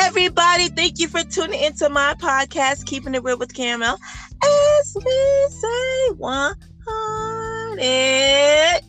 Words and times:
everybody. 0.00 0.68
Thank 0.68 0.98
you 0.98 1.08
for 1.08 1.22
tuning 1.22 1.62
into 1.62 1.88
my 1.88 2.14
podcast, 2.18 2.86
Keeping 2.86 3.14
It 3.14 3.22
Real 3.22 3.38
with 3.38 3.54
Caramel. 3.54 3.96
As 4.44 4.96
we 4.96 5.46
say, 5.50 6.10
one 6.16 6.54
hundred. 6.86 8.80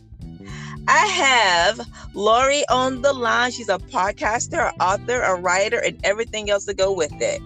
I 0.86 1.06
have 1.06 1.80
Lori 2.12 2.64
on 2.68 3.02
the 3.02 3.12
line. 3.12 3.50
She's 3.50 3.68
a 3.68 3.78
podcaster, 3.78 4.68
an 4.68 4.74
author, 4.80 5.20
a 5.22 5.34
writer, 5.40 5.78
and 5.78 5.98
everything 6.04 6.50
else 6.50 6.66
to 6.66 6.74
go 6.74 6.92
with 6.92 7.12
it. 7.20 7.40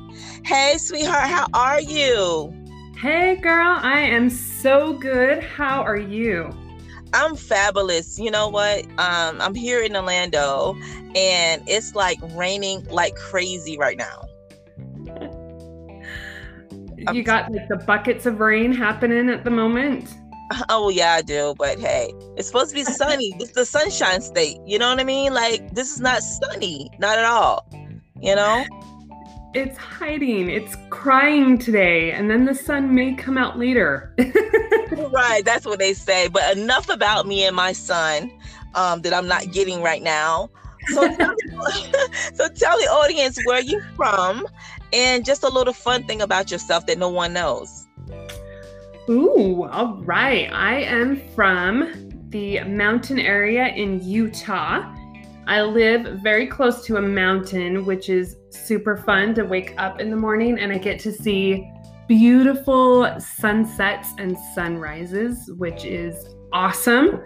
Hey, 0.45 0.77
sweetheart, 0.79 1.29
how 1.29 1.47
are 1.55 1.81
you? 1.81 2.53
Hey, 3.01 3.37
girl, 3.37 3.79
I 3.81 4.01
am 4.01 4.29
so 4.29 4.95
good. 4.95 5.45
How 5.45 5.83
are 5.83 5.99
you? 5.99 6.53
I'm 7.13 7.37
fabulous. 7.37 8.19
You 8.19 8.31
know 8.31 8.49
what? 8.49 8.85
Um, 8.99 9.41
I'm 9.41 9.55
here 9.55 9.83
in 9.83 9.97
Orlando 9.97 10.77
and 11.15 11.63
it's 11.67 11.95
like 11.95 12.19
raining 12.35 12.85
like 12.87 13.15
crazy 13.17 13.79
right 13.79 13.99
now. 13.99 14.25
You 17.13 17.23
got 17.23 17.51
like 17.53 17.69
the 17.69 17.77
buckets 17.77 18.27
of 18.27 18.41
rain 18.41 18.73
happening 18.73 19.31
at 19.31 19.45
the 19.45 19.51
moment? 19.51 20.15
Oh 20.71 20.89
yeah, 20.89 21.13
I 21.13 21.23
do. 21.23 21.55
But 21.59 21.79
hey, 21.79 22.13
it's 22.37 22.49
supposed 22.49 22.71
to 22.71 22.75
be 22.75 22.83
sunny. 22.83 23.35
it's 23.39 23.53
the 23.53 23.67
sunshine 23.67 24.23
state. 24.23 24.57
You 24.65 24.79
know 24.79 24.89
what 24.89 24.99
I 24.99 25.05
mean? 25.05 25.35
Like 25.35 25.75
this 25.75 25.93
is 25.93 26.01
not 26.01 26.23
sunny, 26.23 26.89
not 26.99 27.19
at 27.19 27.27
all. 27.27 27.69
You 28.21 28.35
know? 28.35 28.65
It's 29.55 29.79
hiding. 29.79 30.51
It's 30.51 30.77
crying 30.91 31.57
today, 31.57 32.13
and 32.13 32.31
then 32.31 32.45
the 32.45 32.55
sun 32.55 32.95
may 32.95 33.15
come 33.15 33.39
out 33.39 33.59
later. 33.59 34.15
right, 34.19 35.43
that's 35.45 35.65
what 35.65 35.79
they 35.79 35.95
say. 35.95 36.29
But 36.29 36.57
enough 36.57 36.91
about 36.91 37.27
me 37.27 37.45
and 37.45 37.57
my 37.57 37.73
sun 37.73 38.31
um, 38.75 39.01
that 39.03 39.15
I'm 39.15 39.27
not 39.27 39.51
getting 39.53 39.83
right 39.83 40.03
now. 40.03 40.51
So 40.89 41.09
tell, 41.17 41.35
so 42.35 42.49
tell 42.49 42.79
the 42.79 42.89
audience 42.91 43.39
where 43.45 43.61
you're 43.61 43.87
from 43.97 44.47
and 44.93 45.25
just 45.25 45.43
a 45.43 45.49
little 45.49 45.73
fun 45.73 46.05
thing 46.05 46.21
about 46.21 46.51
yourself 46.51 46.87
that 46.87 46.99
no 46.99 47.09
one 47.09 47.33
knows. 47.33 47.87
Ooh, 49.09 49.65
all 49.65 50.03
right. 50.05 50.53
I 50.53 50.83
am 50.83 51.21
from 51.35 52.13
the 52.29 52.61
mountain 52.65 53.19
area 53.19 53.69
in 53.69 54.05
Utah. 54.05 54.95
I 55.49 55.63
live 55.63 56.21
very 56.21 56.47
close 56.47 56.85
to 56.85 56.99
a 56.99 57.01
mountain, 57.01 57.87
which 57.87 58.11
is 58.11 58.37
super 58.51 58.99
fun 58.99 59.35
to 59.37 59.45
wake 59.45 59.73
up 59.79 59.99
in 59.99 60.11
the 60.11 60.17
morning 60.17 60.59
and 60.59 60.71
I 60.71 60.77
get 60.77 61.01
to 61.01 61.11
see 61.11 61.67
beautiful 62.07 63.19
sunsets 63.19 64.11
and 64.19 64.37
sunrises, 64.55 65.51
which 65.57 65.87
is 65.87 66.35
awesome. 66.53 67.25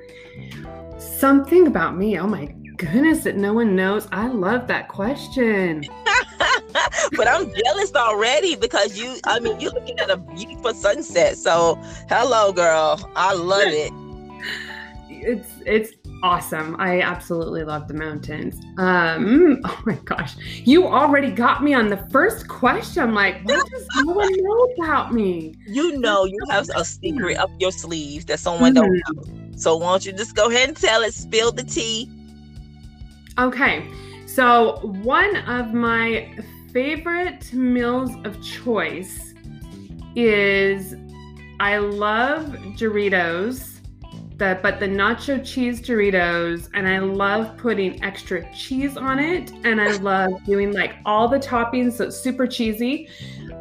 Something 0.98 1.66
about 1.66 1.96
me, 1.96 2.16
oh 2.20 2.28
my 2.28 2.44
goodness, 2.76 3.24
that 3.24 3.36
no 3.36 3.54
one 3.54 3.74
knows. 3.74 4.06
I 4.12 4.28
love 4.28 4.68
that 4.68 4.86
question. 4.86 5.82
but 7.16 7.26
I'm 7.26 7.52
jealous 7.52 7.92
already 7.92 8.54
because 8.54 8.96
you, 8.96 9.16
I 9.24 9.40
mean, 9.40 9.58
you're 9.58 9.72
looking 9.72 9.98
at 9.98 10.10
a 10.10 10.18
beautiful 10.18 10.74
sunset. 10.74 11.38
So, 11.38 11.74
hello, 12.08 12.52
girl. 12.52 13.10
I 13.16 13.34
love 13.34 13.66
it. 13.66 13.92
It's, 15.08 15.48
it's, 15.66 16.01
awesome. 16.22 16.76
I 16.78 17.00
absolutely 17.00 17.64
love 17.64 17.88
the 17.88 17.94
mountains. 17.94 18.60
Um, 18.78 19.60
oh 19.64 19.82
my 19.84 19.96
gosh, 20.04 20.34
you 20.64 20.86
already 20.86 21.30
got 21.30 21.62
me 21.62 21.74
on 21.74 21.88
the 21.88 21.96
first 22.10 22.48
question. 22.48 23.02
I'm 23.02 23.14
like, 23.14 23.42
what 23.44 23.68
does 23.70 23.86
no 23.96 24.12
one 24.12 24.32
know 24.32 24.68
about 24.78 25.12
me? 25.12 25.56
You 25.66 25.98
know, 25.98 26.24
you 26.24 26.38
have 26.50 26.68
a 26.74 26.84
secret 26.84 27.36
up 27.36 27.50
your 27.58 27.72
sleeve 27.72 28.26
that 28.26 28.40
someone 28.40 28.74
mm-hmm. 28.74 28.84
don't 28.84 29.50
know. 29.50 29.56
So 29.56 29.76
why 29.76 29.92
don't 29.92 30.06
you 30.06 30.12
just 30.12 30.34
go 30.34 30.48
ahead 30.48 30.68
and 30.68 30.76
tell 30.76 31.02
it? 31.02 31.14
Spill 31.14 31.52
the 31.52 31.64
tea. 31.64 32.10
Okay, 33.38 33.88
so 34.26 34.78
one 35.02 35.36
of 35.48 35.72
my 35.72 36.36
favorite 36.72 37.52
meals 37.52 38.10
of 38.24 38.42
choice 38.42 39.34
is 40.16 40.94
I 41.60 41.78
love 41.78 42.46
Doritos 42.76 43.71
the 44.42 44.58
but 44.60 44.80
the 44.80 44.88
nacho 44.88 45.44
cheese 45.44 45.80
Doritos, 45.80 46.68
and 46.74 46.88
I 46.88 46.98
love 46.98 47.56
putting 47.56 48.02
extra 48.02 48.52
cheese 48.52 48.96
on 48.96 49.20
it, 49.20 49.52
and 49.64 49.80
I 49.80 49.96
love 50.10 50.44
doing 50.44 50.72
like 50.72 50.96
all 51.04 51.28
the 51.28 51.38
toppings, 51.38 51.92
so 51.94 52.06
it's 52.06 52.16
super 52.16 52.46
cheesy. 52.46 53.08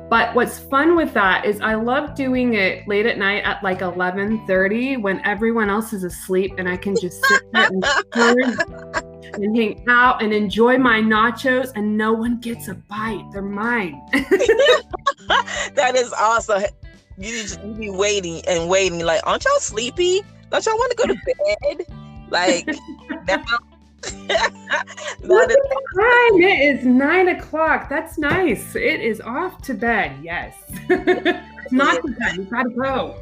But 0.09 0.35
what's 0.35 0.59
fun 0.59 0.95
with 0.95 1.13
that 1.13 1.45
is 1.45 1.61
I 1.61 1.75
love 1.75 2.15
doing 2.15 2.55
it 2.55 2.87
late 2.87 3.05
at 3.05 3.19
night 3.19 3.43
at 3.43 3.63
like 3.63 3.79
11:30 3.79 5.01
when 5.01 5.23
everyone 5.23 5.69
else 5.69 5.93
is 5.93 6.03
asleep, 6.03 6.55
and 6.57 6.67
I 6.67 6.77
can 6.77 6.95
just 6.99 7.23
sit 7.25 7.43
there 7.53 7.69
and, 7.71 7.85
and 9.35 9.55
hang 9.55 9.85
out 9.87 10.23
and 10.23 10.33
enjoy 10.33 10.79
my 10.79 10.99
nachos, 10.99 11.71
and 11.75 11.95
no 11.95 12.11
one 12.11 12.39
gets 12.39 12.69
a 12.69 12.73
bite. 12.73 13.23
They're 13.31 13.43
mine. 13.43 14.01
that 15.75 15.93
is 15.95 16.11
awesome. 16.13 16.63
You 17.19 17.39
just 17.39 17.61
be 17.77 17.91
waiting 17.91 18.41
and 18.47 18.67
waiting, 18.67 19.05
like, 19.05 19.21
aren't 19.27 19.45
y'all 19.45 19.59
sleepy? 19.59 20.21
Don't 20.51 20.65
y'all 20.65 20.75
want 20.75 20.91
to 20.91 20.97
go 20.97 21.07
to 21.07 21.15
bed? 21.15 21.85
Like 22.29 22.67
now. 23.27 23.43
Look 25.21 25.51
at 25.51 25.57
the 25.57 25.81
time. 25.95 26.41
It 26.41 26.75
is 26.75 26.85
nine 26.85 27.29
o'clock. 27.29 27.87
That's 27.87 28.17
nice. 28.17 28.75
It 28.75 29.01
is 29.01 29.21
off 29.21 29.61
to 29.63 29.73
bed. 29.73 30.17
Yes. 30.23 30.55
Not 31.71 32.01
to 32.01 32.15
bed. 32.19 32.35
You 32.37 32.43
gotta 32.45 32.69
go. 32.69 33.15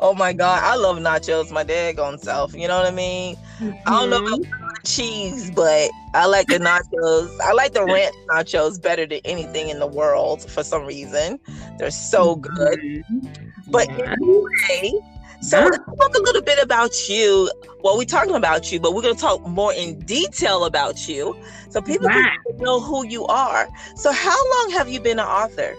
Oh 0.00 0.14
my 0.14 0.32
god, 0.32 0.62
I 0.62 0.76
love 0.76 0.98
nachos, 0.98 1.50
my 1.50 1.64
daggone 1.64 2.20
self. 2.20 2.54
You 2.54 2.68
know 2.68 2.76
what 2.76 2.86
I 2.86 2.94
mean? 2.94 3.34
Mm-hmm. 3.58 3.72
I 3.86 3.90
don't 3.90 4.10
know 4.10 4.18
about 4.18 4.40
mm-hmm. 4.40 4.74
cheese, 4.84 5.50
but 5.50 5.90
I 6.14 6.26
like 6.26 6.46
the 6.46 6.58
nachos. 6.58 7.36
I 7.40 7.52
like 7.52 7.72
the 7.72 7.84
ranch 7.84 8.14
nachos 8.28 8.80
better 8.80 9.06
than 9.06 9.20
anything 9.24 9.70
in 9.70 9.80
the 9.80 9.88
world 9.88 10.48
for 10.48 10.62
some 10.62 10.84
reason. 10.84 11.40
They're 11.78 11.90
so 11.90 12.36
good. 12.36 12.78
Mm-hmm. 12.78 13.70
But 13.72 13.88
anyway, 13.90 14.92
so 15.40 15.60
let's 15.60 15.78
talk 15.78 16.14
a 16.14 16.22
little 16.22 16.42
bit 16.42 16.62
about 16.62 17.08
you. 17.08 17.50
Well, 17.82 17.96
we're 17.96 18.04
talking 18.04 18.34
about 18.34 18.72
you, 18.72 18.80
but 18.80 18.94
we're 18.94 19.02
going 19.02 19.14
to 19.14 19.20
talk 19.20 19.46
more 19.46 19.72
in 19.72 20.00
detail 20.00 20.64
about 20.64 21.08
you 21.08 21.36
so 21.70 21.80
people 21.80 22.08
can 22.08 22.30
know 22.56 22.80
who 22.80 23.06
you 23.06 23.24
are. 23.26 23.68
So, 23.94 24.10
how 24.10 24.36
long 24.56 24.70
have 24.72 24.88
you 24.88 25.00
been 25.00 25.18
an 25.18 25.26
author? 25.26 25.76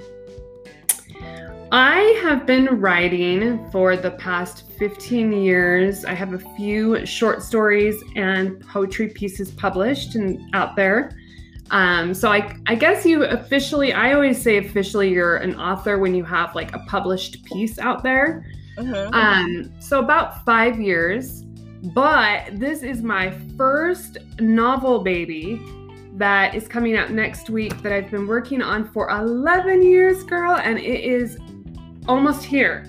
I 1.71 2.19
have 2.23 2.47
been 2.47 2.79
writing 2.79 3.69
for 3.69 3.95
the 3.95 4.11
past 4.11 4.63
15 4.79 5.31
years. 5.31 6.03
I 6.03 6.15
have 6.15 6.33
a 6.33 6.39
few 6.55 7.05
short 7.05 7.43
stories 7.43 8.01
and 8.15 8.59
poetry 8.61 9.09
pieces 9.09 9.51
published 9.51 10.15
and 10.15 10.41
out 10.55 10.75
there. 10.75 11.11
Um, 11.69 12.15
so 12.15 12.31
I, 12.31 12.55
I 12.65 12.73
guess 12.73 13.05
you 13.05 13.23
officially, 13.23 13.93
I 13.93 14.13
always 14.13 14.41
say 14.41 14.57
officially 14.57 15.09
you're 15.11 15.37
an 15.37 15.59
author 15.59 15.99
when 15.99 16.15
you 16.15 16.23
have 16.23 16.55
like 16.55 16.73
a 16.73 16.79
published 16.87 17.43
piece 17.45 17.77
out 17.77 18.01
there. 18.01 18.47
Mm-hmm. 18.79 19.13
Um, 19.13 19.71
so 19.79 19.99
about 19.99 20.43
five 20.45 20.79
years. 20.79 21.43
But 21.81 22.59
this 22.59 22.83
is 22.83 23.01
my 23.01 23.31
first 23.57 24.17
novel 24.39 24.99
baby 24.99 25.61
that 26.15 26.53
is 26.53 26.67
coming 26.67 26.97
out 26.97 27.11
next 27.11 27.49
week 27.49 27.81
that 27.81 27.93
I've 27.93 28.11
been 28.11 28.27
working 28.27 28.61
on 28.61 28.91
for 28.91 29.09
11 29.09 29.83
years, 29.83 30.23
girl, 30.23 30.57
and 30.57 30.77
it 30.77 31.03
is 31.03 31.37
almost 32.07 32.43
here. 32.43 32.85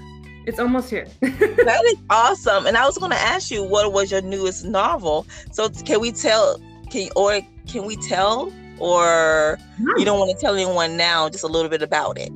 It's 0.47 0.59
almost 0.59 0.91
here. 0.91 1.06
that 1.21 1.83
is 1.87 1.97
awesome. 2.11 2.67
And 2.67 2.77
I 2.77 2.84
was 2.84 2.99
going 2.99 3.12
to 3.12 3.19
ask 3.19 3.50
you 3.50 3.62
what 3.62 3.93
was 3.93 4.11
your 4.11 4.23
newest 4.23 4.65
novel. 4.65 5.27
So 5.53 5.69
can 5.69 6.00
we 6.00 6.11
tell 6.11 6.61
can 6.91 7.09
or 7.15 7.41
can 7.69 7.84
we 7.87 7.95
tell 7.97 8.53
or 8.81 9.59
you 9.97 10.05
don't 10.05 10.19
want 10.19 10.37
to 10.37 10.37
tell 10.37 10.55
anyone 10.56 10.97
now 10.97 11.29
just 11.29 11.45
a 11.45 11.47
little 11.47 11.69
bit 11.69 11.83
about 11.83 12.19
it? 12.19 12.33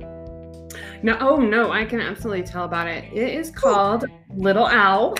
No, 1.04 1.19
oh 1.20 1.37
no, 1.37 1.70
I 1.70 1.84
can 1.84 2.00
absolutely 2.00 2.44
tell 2.44 2.65
about 2.65 2.87
it. 2.87 3.04
It 3.12 3.34
is 3.34 3.50
called 3.50 4.06
Little 4.34 4.65
Owl, 4.65 5.19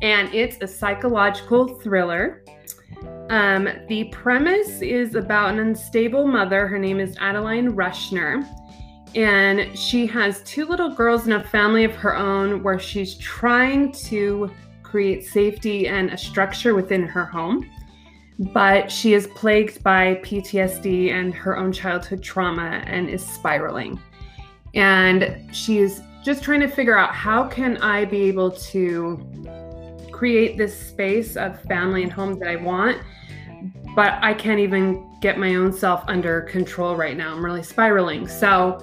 and 0.00 0.32
it's 0.32 0.56
a 0.60 0.68
psychological 0.68 1.66
thriller. 1.80 2.44
Um, 3.28 3.68
the 3.88 4.04
premise 4.12 4.82
is 4.82 5.16
about 5.16 5.52
an 5.52 5.58
unstable 5.58 6.28
mother. 6.28 6.68
Her 6.68 6.78
name 6.78 7.00
is 7.00 7.16
Adeline 7.18 7.70
Rushner, 7.70 8.48
and 9.16 9.76
she 9.76 10.06
has 10.06 10.44
two 10.44 10.64
little 10.64 10.90
girls 10.94 11.26
in 11.26 11.32
a 11.32 11.42
family 11.42 11.82
of 11.82 11.96
her 11.96 12.16
own 12.16 12.62
where 12.62 12.78
she's 12.78 13.16
trying 13.16 13.90
to 14.04 14.48
create 14.84 15.24
safety 15.24 15.88
and 15.88 16.10
a 16.10 16.16
structure 16.16 16.76
within 16.76 17.02
her 17.02 17.24
home. 17.24 17.68
But 18.38 18.92
she 18.92 19.12
is 19.12 19.26
plagued 19.34 19.82
by 19.82 20.20
PTSD 20.22 21.10
and 21.10 21.34
her 21.34 21.56
own 21.56 21.72
childhood 21.72 22.22
trauma 22.22 22.80
and 22.86 23.10
is 23.10 23.26
spiraling 23.26 23.98
and 24.76 25.42
she's 25.52 26.02
just 26.22 26.44
trying 26.44 26.60
to 26.60 26.68
figure 26.68 26.96
out 26.96 27.14
how 27.14 27.48
can 27.48 27.78
I 27.78 28.04
be 28.04 28.22
able 28.22 28.50
to 28.50 29.18
create 30.12 30.56
this 30.56 30.78
space 30.78 31.36
of 31.36 31.60
family 31.62 32.02
and 32.02 32.12
home 32.12 32.38
that 32.38 32.48
I 32.48 32.56
want, 32.56 33.02
but 33.94 34.14
I 34.22 34.34
can't 34.34 34.60
even 34.60 35.18
get 35.20 35.38
my 35.38 35.54
own 35.54 35.72
self 35.72 36.04
under 36.08 36.42
control 36.42 36.94
right 36.94 37.16
now. 37.16 37.32
I'm 37.32 37.44
really 37.44 37.62
spiraling. 37.62 38.28
So 38.28 38.78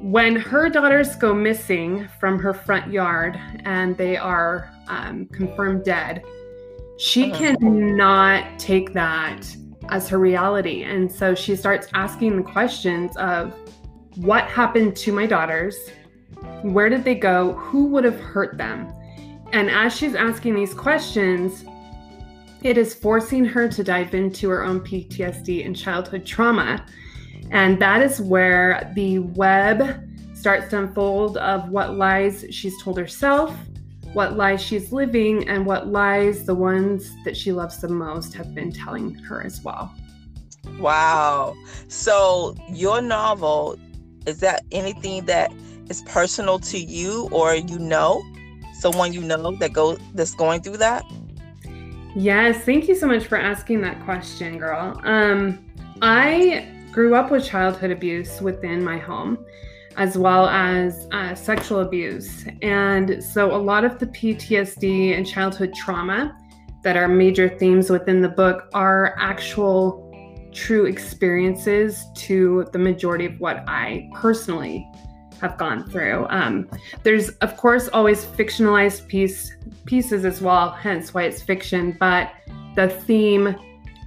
when 0.00 0.36
her 0.36 0.68
daughters 0.68 1.16
go 1.16 1.34
missing 1.34 2.08
from 2.18 2.38
her 2.38 2.52
front 2.52 2.92
yard 2.92 3.38
and 3.64 3.96
they 3.96 4.16
are 4.16 4.70
um, 4.88 5.26
confirmed 5.26 5.84
dead, 5.84 6.22
she 6.98 7.30
uh-huh. 7.30 7.56
cannot 7.58 8.58
take 8.58 8.92
that 8.92 9.46
as 9.88 10.08
her 10.08 10.18
reality. 10.18 10.82
And 10.82 11.10
so 11.10 11.34
she 11.34 11.56
starts 11.56 11.86
asking 11.94 12.36
the 12.36 12.42
questions 12.42 13.16
of 13.16 13.54
what 14.16 14.44
happened 14.44 14.96
to 14.96 15.12
my 15.12 15.26
daughters? 15.26 15.76
Where 16.62 16.88
did 16.88 17.04
they 17.04 17.14
go? 17.14 17.54
Who 17.54 17.86
would 17.86 18.04
have 18.04 18.20
hurt 18.20 18.58
them? 18.58 18.92
And 19.52 19.70
as 19.70 19.96
she's 19.96 20.14
asking 20.14 20.54
these 20.54 20.74
questions, 20.74 21.64
it 22.62 22.78
is 22.78 22.94
forcing 22.94 23.44
her 23.44 23.68
to 23.68 23.82
dive 23.82 24.14
into 24.14 24.48
her 24.48 24.64
own 24.64 24.80
PTSD 24.80 25.66
and 25.66 25.76
childhood 25.76 26.24
trauma. 26.24 26.86
And 27.50 27.80
that 27.80 28.02
is 28.02 28.20
where 28.20 28.90
the 28.94 29.18
web 29.20 30.08
starts 30.34 30.70
to 30.70 30.78
unfold 30.78 31.36
of 31.38 31.68
what 31.68 31.94
lies 31.94 32.44
she's 32.50 32.80
told 32.82 32.98
herself, 32.98 33.56
what 34.12 34.36
lies 34.36 34.62
she's 34.62 34.92
living, 34.92 35.48
and 35.48 35.66
what 35.66 35.88
lies 35.88 36.44
the 36.44 36.54
ones 36.54 37.10
that 37.24 37.36
she 37.36 37.52
loves 37.52 37.80
the 37.80 37.88
most 37.88 38.34
have 38.34 38.54
been 38.54 38.72
telling 38.72 39.14
her 39.14 39.42
as 39.42 39.62
well. 39.62 39.94
Wow. 40.78 41.54
So, 41.88 42.54
your 42.68 43.00
novel 43.00 43.78
is 44.26 44.40
that 44.40 44.64
anything 44.72 45.24
that 45.26 45.52
is 45.88 46.02
personal 46.02 46.58
to 46.60 46.78
you 46.78 47.28
or 47.32 47.54
you 47.54 47.78
know? 47.78 48.22
Someone 48.74 49.12
you 49.12 49.20
know 49.20 49.52
that 49.56 49.72
go 49.72 49.96
that's 50.14 50.34
going 50.34 50.62
through 50.62 50.78
that? 50.78 51.04
Yes, 52.14 52.64
thank 52.64 52.88
you 52.88 52.94
so 52.94 53.06
much 53.06 53.24
for 53.24 53.38
asking 53.38 53.80
that 53.82 54.02
question, 54.04 54.58
girl. 54.58 55.00
Um, 55.04 55.64
I 56.02 56.68
grew 56.92 57.14
up 57.14 57.30
with 57.30 57.46
childhood 57.46 57.90
abuse 57.90 58.40
within 58.40 58.84
my 58.84 58.98
home, 58.98 59.38
as 59.96 60.18
well 60.18 60.46
as 60.48 61.06
uh, 61.12 61.34
sexual 61.34 61.80
abuse. 61.80 62.44
And 62.60 63.22
so, 63.24 63.54
a 63.54 63.56
lot 63.56 63.84
of 63.84 63.98
the 63.98 64.06
PTSD 64.06 65.16
and 65.16 65.26
childhood 65.26 65.74
trauma 65.74 66.36
that 66.82 66.96
are 66.96 67.08
major 67.08 67.48
themes 67.48 67.88
within 67.88 68.20
the 68.20 68.28
book 68.28 68.68
are 68.74 69.14
actual 69.18 70.11
true 70.52 70.86
experiences 70.86 72.06
to 72.14 72.66
the 72.72 72.78
majority 72.78 73.26
of 73.26 73.40
what 73.40 73.64
I 73.66 74.10
personally 74.14 74.88
have 75.40 75.58
gone 75.58 75.88
through. 75.90 76.26
Um, 76.30 76.68
there's, 77.02 77.30
of 77.40 77.56
course, 77.56 77.88
always 77.88 78.24
fictionalized 78.24 79.08
piece 79.08 79.56
pieces 79.86 80.24
as 80.24 80.40
well, 80.40 80.70
hence 80.70 81.12
why 81.12 81.24
it's 81.24 81.42
fiction. 81.42 81.96
But 81.98 82.32
the 82.76 82.88
theme 82.88 83.56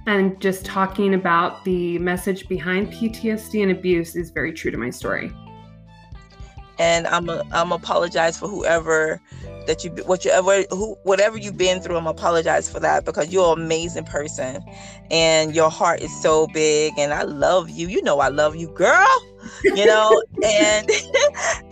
and 0.06 0.40
just 0.40 0.64
talking 0.64 1.14
about 1.14 1.64
the 1.64 1.98
message 1.98 2.48
behind 2.48 2.92
PTSD 2.92 3.62
and 3.62 3.72
abuse 3.72 4.16
is 4.16 4.30
very 4.30 4.52
true 4.52 4.70
to 4.70 4.78
my 4.78 4.90
story. 4.90 5.30
And 6.78 7.06
I'm 7.06 7.28
a, 7.28 7.42
I'm 7.52 7.72
apologize 7.72 8.38
for 8.38 8.48
whoever 8.48 9.20
that 9.66 9.84
you 9.84 9.90
whatever 10.04 10.62
who 10.70 10.96
whatever 11.02 11.36
you've 11.36 11.56
been 11.56 11.80
through. 11.80 11.96
I'm 11.96 12.06
apologize 12.06 12.70
for 12.70 12.80
that 12.80 13.04
because 13.04 13.32
you're 13.32 13.56
an 13.56 13.62
amazing 13.62 14.04
person, 14.04 14.64
and 15.10 15.54
your 15.54 15.70
heart 15.70 16.00
is 16.00 16.22
so 16.22 16.46
big. 16.48 16.92
And 16.98 17.12
I 17.12 17.22
love 17.22 17.70
you. 17.70 17.88
You 17.88 18.02
know 18.02 18.20
I 18.20 18.28
love 18.28 18.56
you, 18.56 18.68
girl. 18.68 19.06
You 19.64 19.86
know, 19.86 20.22
and 20.44 20.90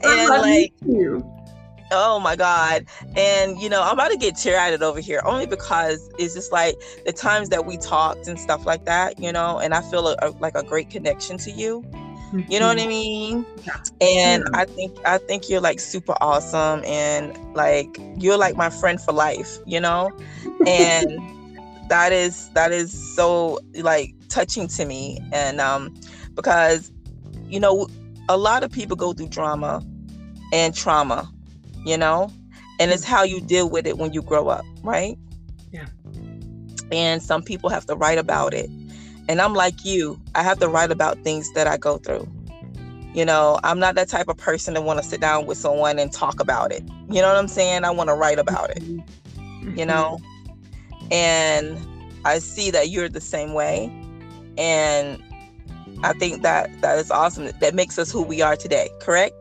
and 0.03 0.29
like 0.29 0.73
you. 0.87 1.25
Oh 1.91 2.19
my 2.19 2.35
God. 2.35 2.87
And, 3.17 3.61
you 3.61 3.69
know, 3.69 3.83
I'm 3.83 3.93
about 3.93 4.11
to 4.11 4.17
get 4.17 4.37
tear 4.37 4.59
eyed 4.59 4.83
over 4.83 5.01
here 5.01 5.23
only 5.25 5.47
because 5.47 6.11
it's 6.19 6.35
just 6.35 6.51
like 6.51 6.75
the 7.07 7.13
times 7.13 7.51
that 7.51 7.67
we 7.67 7.77
talked 7.77 8.27
and 8.27 8.39
stuff 8.39 8.67
like 8.67 8.85
that, 8.87 9.19
you 9.21 9.31
know, 9.31 9.59
and 9.59 9.75
I 9.75 9.83
feel 9.83 10.09
a, 10.09 10.17
a, 10.21 10.31
like 10.41 10.57
a 10.57 10.65
great 10.65 10.91
connection 10.91 11.37
to 11.39 11.51
you. 11.51 11.85
You 12.49 12.59
know 12.59 12.69
what 12.69 12.81
I 12.81 12.87
mean? 12.87 13.47
And. 14.01 14.45
I 14.55 14.65
think 14.65 14.93
I 15.05 15.19
think 15.19 15.49
you're 15.49 15.61
like 15.61 15.81
super 15.81 16.15
awesome 16.21 16.83
and 16.85 17.37
like 17.55 17.99
you're 18.19 18.39
like 18.39 18.57
my 18.57 18.71
friend 18.71 19.01
for 19.01 19.13
life, 19.13 19.59
you 19.67 19.81
know? 19.81 20.13
And 20.67 21.07
that 21.89 22.13
is 22.13 22.51
that 22.51 22.73
is 22.73 22.93
so 23.15 23.59
like 23.75 24.15
touching 24.29 24.67
to 24.67 24.85
me 24.85 25.19
and 25.33 25.61
um 25.61 25.95
because 26.35 26.91
you 27.47 27.61
know 27.61 27.87
a 28.29 28.37
lot 28.37 28.63
of 28.63 28.73
people 28.73 28.97
go 28.97 29.13
through 29.13 29.29
drama 29.29 29.83
and 30.53 30.75
trauma 30.75 31.31
you 31.85 31.97
know 31.97 32.31
and 32.81 32.91
it's 32.91 33.05
how 33.05 33.23
you 33.23 33.41
deal 33.41 33.69
with 33.69 33.87
it 33.87 33.99
when 33.99 34.13
you 34.13 34.23
grow 34.23 34.49
up 34.49 34.65
right 34.83 35.19
yeah 35.73 35.87
and 36.91 37.23
some 37.23 37.43
people 37.43 37.69
have 37.69 37.85
to 37.87 37.95
write 37.95 38.19
about 38.19 38.55
it 38.55 38.71
and 39.29 39.41
i'm 39.41 39.55
like 39.55 39.85
you 39.85 40.21
i 40.35 40.43
have 40.43 40.59
to 40.59 40.69
write 40.69 40.91
about 40.91 41.19
things 41.25 41.53
that 41.55 41.67
i 41.67 41.77
go 41.77 41.99
through. 41.99 42.29
You 43.15 43.25
know 43.25 43.61
i'm 43.63 43.79
not 43.79 43.95
that 43.95 44.09
type 44.09 44.29
of 44.29 44.37
person 44.37 44.75
to 44.75 44.81
want 44.81 45.01
to 45.01 45.09
sit 45.09 45.21
down 45.21 45.47
with 45.47 45.59
someone 45.59 45.99
and 45.99 46.13
talk 46.13 46.41
about 46.41 46.73
it. 46.73 46.83
You 47.09 47.23
know 47.23 47.29
what 47.29 47.37
i'm 47.37 47.49
saying? 47.49 47.85
I 47.85 47.91
want 47.91 48.09
to 48.09 48.15
write 48.15 48.39
about 48.39 48.71
it 48.71 48.83
mm-hmm. 49.65 49.79
you 49.79 49.87
know? 49.87 50.19
And 51.11 51.79
i 52.25 52.39
see 52.39 52.71
that 52.71 52.89
you're 52.89 53.09
the 53.09 53.21
same 53.21 53.53
way. 53.53 53.93
And 54.57 55.23
i 56.03 56.13
think 56.15 56.43
that 56.43 56.71
that 56.81 56.99
is 56.99 57.11
awesome. 57.11 57.51
That 57.61 57.75
makes 57.75 57.99
us 57.99 58.11
who 58.11 58.23
we 58.23 58.43
are 58.43 58.57
today 58.57 58.91
correct 59.01 59.35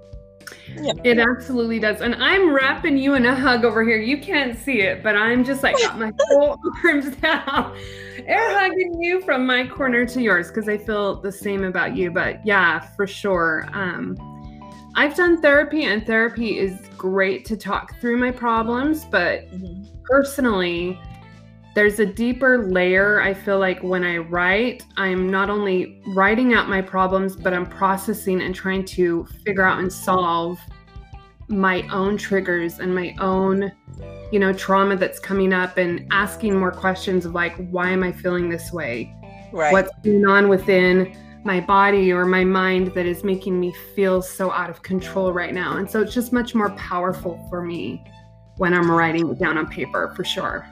yeah. 0.75 0.93
It 1.03 1.19
absolutely 1.19 1.79
does. 1.79 2.01
And 2.01 2.15
I'm 2.15 2.53
wrapping 2.53 2.97
you 2.97 3.15
in 3.15 3.25
a 3.25 3.35
hug 3.35 3.65
over 3.65 3.83
here. 3.83 3.97
You 3.97 4.17
can't 4.17 4.57
see 4.57 4.81
it, 4.81 5.03
but 5.03 5.15
I'm 5.15 5.43
just 5.43 5.63
like 5.63 5.77
got 5.77 5.97
my 5.99 6.11
full 6.29 6.59
arms 6.83 7.15
down, 7.17 7.77
air 8.25 8.57
hugging 8.57 9.01
you 9.01 9.21
from 9.21 9.45
my 9.45 9.67
corner 9.67 10.05
to 10.05 10.21
yours 10.21 10.49
because 10.49 10.67
I 10.67 10.77
feel 10.77 11.21
the 11.21 11.31
same 11.31 11.63
about 11.63 11.95
you. 11.95 12.11
But 12.11 12.45
yeah, 12.45 12.79
for 12.79 13.07
sure. 13.07 13.67
Um, 13.73 14.17
I've 14.95 15.15
done 15.15 15.41
therapy, 15.41 15.85
and 15.85 16.05
therapy 16.05 16.59
is 16.59 16.79
great 16.97 17.45
to 17.45 17.57
talk 17.57 17.99
through 17.99 18.17
my 18.17 18.31
problems. 18.31 19.05
But 19.05 19.49
mm-hmm. 19.51 19.83
personally, 20.03 20.99
there's 21.73 21.99
a 21.99 22.05
deeper 22.05 22.69
layer. 22.69 23.21
I 23.21 23.33
feel 23.33 23.59
like 23.59 23.81
when 23.81 24.03
I 24.03 24.17
write, 24.17 24.83
I'm 24.97 25.29
not 25.29 25.49
only 25.49 26.01
writing 26.07 26.53
out 26.53 26.69
my 26.69 26.81
problems, 26.81 27.35
but 27.35 27.53
I'm 27.53 27.65
processing 27.65 28.41
and 28.41 28.53
trying 28.53 28.85
to 28.85 29.25
figure 29.43 29.63
out 29.63 29.79
and 29.79 29.91
solve 29.91 30.59
my 31.47 31.81
own 31.89 32.17
triggers 32.17 32.79
and 32.79 32.93
my 32.93 33.15
own, 33.19 33.71
you 34.31 34.39
know, 34.39 34.53
trauma 34.53 34.95
that's 34.95 35.19
coming 35.19 35.51
up 35.51 35.77
and 35.77 36.07
asking 36.11 36.57
more 36.57 36.71
questions 36.71 37.25
of 37.25 37.33
like, 37.33 37.55
why 37.69 37.89
am 37.89 38.03
I 38.03 38.11
feeling 38.11 38.49
this 38.49 38.71
way? 38.71 39.13
Right. 39.51 39.73
What's 39.73 39.91
going 40.03 40.25
on 40.25 40.49
within 40.49 41.17
my 41.43 41.59
body 41.59 42.13
or 42.13 42.25
my 42.25 42.43
mind 42.43 42.93
that 42.93 43.05
is 43.05 43.23
making 43.23 43.59
me 43.59 43.73
feel 43.95 44.21
so 44.21 44.51
out 44.51 44.69
of 44.69 44.83
control 44.83 45.33
right 45.33 45.53
now? 45.53 45.77
And 45.77 45.89
so 45.89 46.01
it's 46.01 46.13
just 46.13 46.31
much 46.31 46.53
more 46.53 46.69
powerful 46.71 47.45
for 47.49 47.63
me 47.63 48.03
when 48.57 48.73
I'm 48.73 48.89
writing 48.89 49.29
it 49.29 49.39
down 49.39 49.57
on 49.57 49.67
paper 49.67 50.13
for 50.15 50.23
sure 50.23 50.67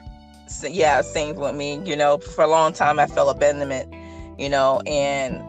yeah, 0.62 1.00
same 1.02 1.36
with 1.36 1.54
me. 1.54 1.80
You 1.84 1.96
know, 1.96 2.18
for 2.18 2.44
a 2.44 2.48
long 2.48 2.72
time 2.72 2.98
I 2.98 3.06
felt 3.06 3.34
abandonment, 3.34 3.92
you 4.38 4.48
know, 4.48 4.80
and. 4.86 5.42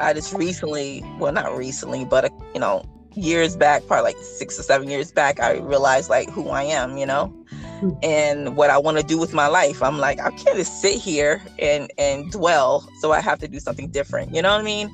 I 0.00 0.12
just 0.12 0.32
recently, 0.32 1.04
well, 1.20 1.32
not 1.32 1.56
recently, 1.56 2.04
but, 2.04 2.24
uh, 2.24 2.30
you 2.52 2.58
know, 2.58 2.82
years 3.14 3.56
back, 3.56 3.86
probably 3.86 4.12
like 4.12 4.16
six 4.16 4.58
or 4.58 4.64
seven 4.64 4.90
years 4.90 5.12
back, 5.12 5.38
I 5.38 5.58
realized 5.58 6.10
like 6.10 6.28
who 6.30 6.48
I 6.48 6.64
am, 6.64 6.96
you 6.98 7.06
know, 7.06 7.32
mm-hmm. 7.80 7.90
and 8.02 8.56
what 8.56 8.70
I 8.70 8.76
want 8.76 8.98
to 8.98 9.04
do 9.04 9.16
with 9.16 9.32
my 9.32 9.46
life. 9.46 9.84
I'm 9.84 9.98
like, 9.98 10.18
I 10.18 10.30
can't 10.30 10.56
just 10.56 10.82
sit 10.82 10.96
here 11.00 11.40
and, 11.60 11.92
and 11.96 12.28
dwell. 12.32 12.88
So 12.98 13.12
I 13.12 13.20
have 13.20 13.38
to 13.38 13.46
do 13.46 13.60
something 13.60 13.88
different. 13.88 14.34
You 14.34 14.42
know 14.42 14.50
what 14.50 14.62
I 14.62 14.64
mean? 14.64 14.90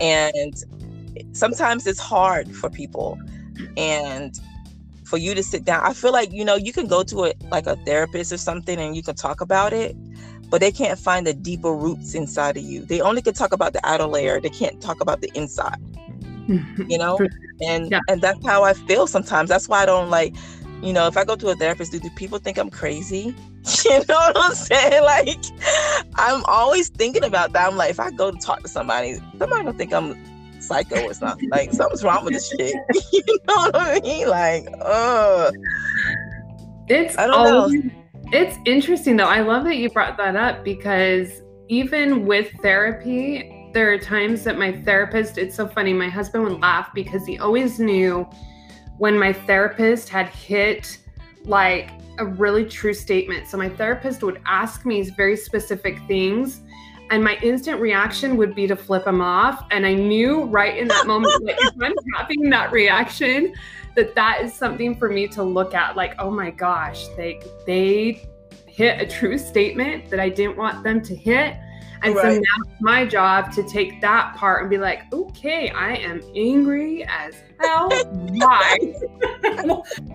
And 0.00 0.54
sometimes 1.32 1.86
it's 1.86 2.00
hard 2.00 2.56
for 2.56 2.70
people. 2.70 3.18
And 3.76 4.34
for 5.12 5.18
you 5.18 5.34
to 5.34 5.42
sit 5.42 5.62
down. 5.66 5.84
I 5.84 5.92
feel 5.92 6.10
like, 6.10 6.32
you 6.32 6.42
know, 6.42 6.54
you 6.54 6.72
can 6.72 6.86
go 6.86 7.02
to 7.02 7.26
a 7.26 7.34
like 7.50 7.66
a 7.66 7.76
therapist 7.84 8.32
or 8.32 8.38
something 8.38 8.78
and 8.78 8.96
you 8.96 9.02
can 9.02 9.14
talk 9.14 9.42
about 9.42 9.74
it, 9.74 9.94
but 10.48 10.62
they 10.62 10.72
can't 10.72 10.98
find 10.98 11.26
the 11.26 11.34
deeper 11.34 11.74
roots 11.74 12.14
inside 12.14 12.56
of 12.56 12.62
you. 12.62 12.86
They 12.86 13.02
only 13.02 13.20
can 13.20 13.34
talk 13.34 13.52
about 13.52 13.74
the 13.74 13.86
outer 13.86 14.06
layer. 14.06 14.40
They 14.40 14.48
can't 14.48 14.80
talk 14.80 15.02
about 15.02 15.20
the 15.20 15.30
inside. 15.34 15.76
Mm-hmm. 16.48 16.90
You 16.90 16.96
know? 16.96 17.18
And 17.60 17.90
yeah. 17.90 18.00
and 18.08 18.22
that's 18.22 18.42
how 18.46 18.64
I 18.64 18.72
feel 18.72 19.06
sometimes. 19.06 19.50
That's 19.50 19.68
why 19.68 19.82
I 19.82 19.86
don't 19.86 20.08
like 20.08 20.34
you 20.82 20.94
know, 20.94 21.06
if 21.06 21.16
I 21.18 21.24
go 21.24 21.36
to 21.36 21.48
a 21.50 21.54
therapist, 21.54 21.92
do, 21.92 22.00
do 22.00 22.08
people 22.10 22.38
think 22.38 22.56
I'm 22.58 22.70
crazy? 22.70 23.36
you 23.84 23.98
know 24.08 24.14
what 24.14 24.36
I'm 24.36 24.54
saying? 24.54 25.04
Like, 25.04 25.44
I'm 26.14 26.42
always 26.46 26.88
thinking 26.88 27.22
about 27.22 27.52
that. 27.52 27.68
I'm 27.68 27.76
like, 27.76 27.90
if 27.90 28.00
I 28.00 28.10
go 28.10 28.30
to 28.30 28.38
talk 28.38 28.62
to 28.62 28.68
somebody, 28.68 29.20
somebody 29.38 29.64
will 29.64 29.74
think 29.74 29.92
I'm 29.92 30.16
psycho 30.62 31.04
or 31.04 31.14
something. 31.14 31.48
Like 31.50 31.72
something's 31.72 32.04
wrong 32.04 32.24
with 32.24 32.34
this 32.34 32.48
shit. 32.50 32.74
you 33.12 33.22
know 33.48 33.54
what 33.54 33.76
I 33.76 34.00
mean? 34.00 34.28
Like, 34.28 34.66
uh 34.80 35.50
it's 36.88 37.16
I 37.18 37.26
don't 37.26 37.34
always, 37.34 37.84
know. 37.84 37.90
It's 38.32 38.56
interesting 38.64 39.16
though. 39.16 39.24
I 39.24 39.40
love 39.40 39.64
that 39.64 39.76
you 39.76 39.90
brought 39.90 40.16
that 40.16 40.36
up 40.36 40.64
because 40.64 41.42
even 41.68 42.26
with 42.26 42.50
therapy, 42.60 43.70
there 43.72 43.92
are 43.92 43.98
times 43.98 44.44
that 44.44 44.58
my 44.58 44.72
therapist, 44.82 45.38
it's 45.38 45.54
so 45.54 45.66
funny, 45.66 45.92
my 45.92 46.08
husband 46.08 46.44
would 46.44 46.60
laugh 46.60 46.92
because 46.94 47.26
he 47.26 47.38
always 47.38 47.78
knew 47.78 48.28
when 48.98 49.18
my 49.18 49.32
therapist 49.32 50.08
had 50.08 50.28
hit 50.28 50.98
like 51.44 51.90
a 52.18 52.26
really 52.26 52.64
true 52.64 52.94
statement. 52.94 53.48
So 53.48 53.56
my 53.56 53.68
therapist 53.68 54.22
would 54.22 54.40
ask 54.44 54.84
me 54.84 55.02
very 55.02 55.36
specific 55.36 55.98
things 56.06 56.60
and 57.12 57.22
my 57.22 57.36
instant 57.42 57.78
reaction 57.78 58.38
would 58.38 58.54
be 58.54 58.66
to 58.66 58.74
flip 58.74 59.06
him 59.06 59.20
off 59.20 59.64
and 59.70 59.86
i 59.86 59.94
knew 59.94 60.44
right 60.44 60.78
in 60.78 60.88
that 60.88 61.06
moment 61.06 61.32
that 61.46 61.56
if 61.58 61.74
i'm 61.80 61.92
having 62.16 62.50
that 62.50 62.72
reaction 62.72 63.54
that 63.94 64.14
that 64.14 64.40
is 64.42 64.52
something 64.52 64.96
for 64.96 65.08
me 65.08 65.28
to 65.28 65.42
look 65.42 65.74
at 65.74 65.94
like 65.94 66.14
oh 66.18 66.30
my 66.30 66.50
gosh 66.50 67.06
they 67.16 67.40
they 67.66 68.26
hit 68.66 69.00
a 69.00 69.06
true 69.06 69.38
statement 69.38 70.08
that 70.10 70.18
i 70.18 70.28
didn't 70.28 70.56
want 70.56 70.82
them 70.82 71.00
to 71.00 71.14
hit 71.14 71.54
And 72.04 72.16
so 72.16 72.22
now 72.22 72.56
it's 72.64 72.80
my 72.80 73.06
job 73.06 73.52
to 73.52 73.62
take 73.62 74.00
that 74.00 74.34
part 74.34 74.62
and 74.62 74.68
be 74.68 74.76
like, 74.76 75.02
okay, 75.12 75.70
I 75.70 75.94
am 75.94 76.20
angry 76.34 77.04
as 77.04 77.36
hell. 77.60 77.90
Why? 77.90 78.76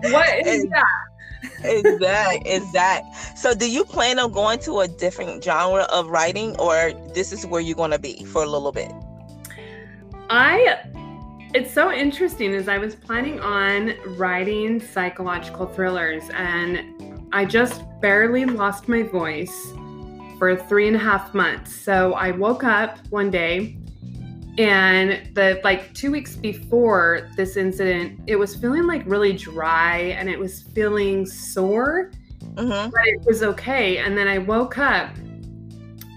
what 0.02 0.46
is 0.46 0.64
that? 0.64 1.17
Exact, 1.64 2.46
exact. 2.46 3.38
So, 3.38 3.54
do 3.54 3.70
you 3.70 3.84
plan 3.84 4.18
on 4.18 4.32
going 4.32 4.58
to 4.60 4.80
a 4.80 4.88
different 4.88 5.42
genre 5.42 5.82
of 5.84 6.08
writing, 6.08 6.56
or 6.58 6.92
this 7.14 7.32
is 7.32 7.46
where 7.46 7.60
you're 7.60 7.76
going 7.76 7.90
to 7.92 7.98
be 7.98 8.24
for 8.24 8.42
a 8.42 8.46
little 8.46 8.72
bit? 8.72 8.92
I 10.30 10.78
it's 11.54 11.72
so 11.72 11.90
interesting 11.90 12.54
as 12.54 12.68
I 12.68 12.76
was 12.76 12.94
planning 12.94 13.40
on 13.40 13.94
writing 14.18 14.80
psychological 14.80 15.66
thrillers 15.66 16.24
and 16.34 17.28
I 17.32 17.46
just 17.46 17.82
barely 18.02 18.44
lost 18.44 18.86
my 18.86 19.02
voice 19.02 19.72
for 20.38 20.56
three 20.56 20.88
and 20.88 20.96
a 20.96 20.98
half 20.98 21.34
months. 21.34 21.74
So 21.74 22.12
I 22.12 22.32
woke 22.32 22.64
up 22.64 22.98
one 23.08 23.30
day 23.30 23.78
and 24.58 25.34
the 25.34 25.60
like 25.64 25.94
two 25.94 26.10
weeks 26.10 26.36
before 26.36 27.30
this 27.36 27.56
incident, 27.56 28.20
it 28.26 28.36
was 28.36 28.54
feeling 28.56 28.86
like 28.86 29.02
really 29.06 29.32
dry 29.32 29.98
and 30.18 30.28
it 30.28 30.38
was 30.38 30.62
feeling 30.62 31.24
sore 31.24 32.10
Mm-hmm. 32.58 32.90
but 32.90 33.06
it 33.06 33.24
was 33.24 33.42
okay. 33.42 33.98
And 33.98 34.18
then 34.18 34.26
I 34.26 34.38
woke 34.38 34.78
up 34.78 35.14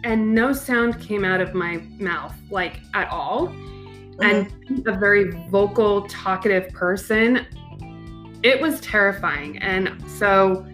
and 0.03 0.33
no 0.33 0.53
sound 0.53 1.00
came 1.00 1.24
out 1.24 1.39
of 1.39 1.53
my 1.53 1.77
mouth, 2.00 2.36
like 2.50 2.79
at 2.93 3.10
all. 3.10 3.48
And 4.19 4.51
being 4.67 4.88
a 4.88 4.91
very 4.91 5.31
vocal, 5.50 6.07
talkative 6.07 6.71
person, 6.74 7.45
it 8.43 8.60
was 8.62 8.79
terrifying. 8.81 9.57
And 9.60 10.00
so, 10.07 10.65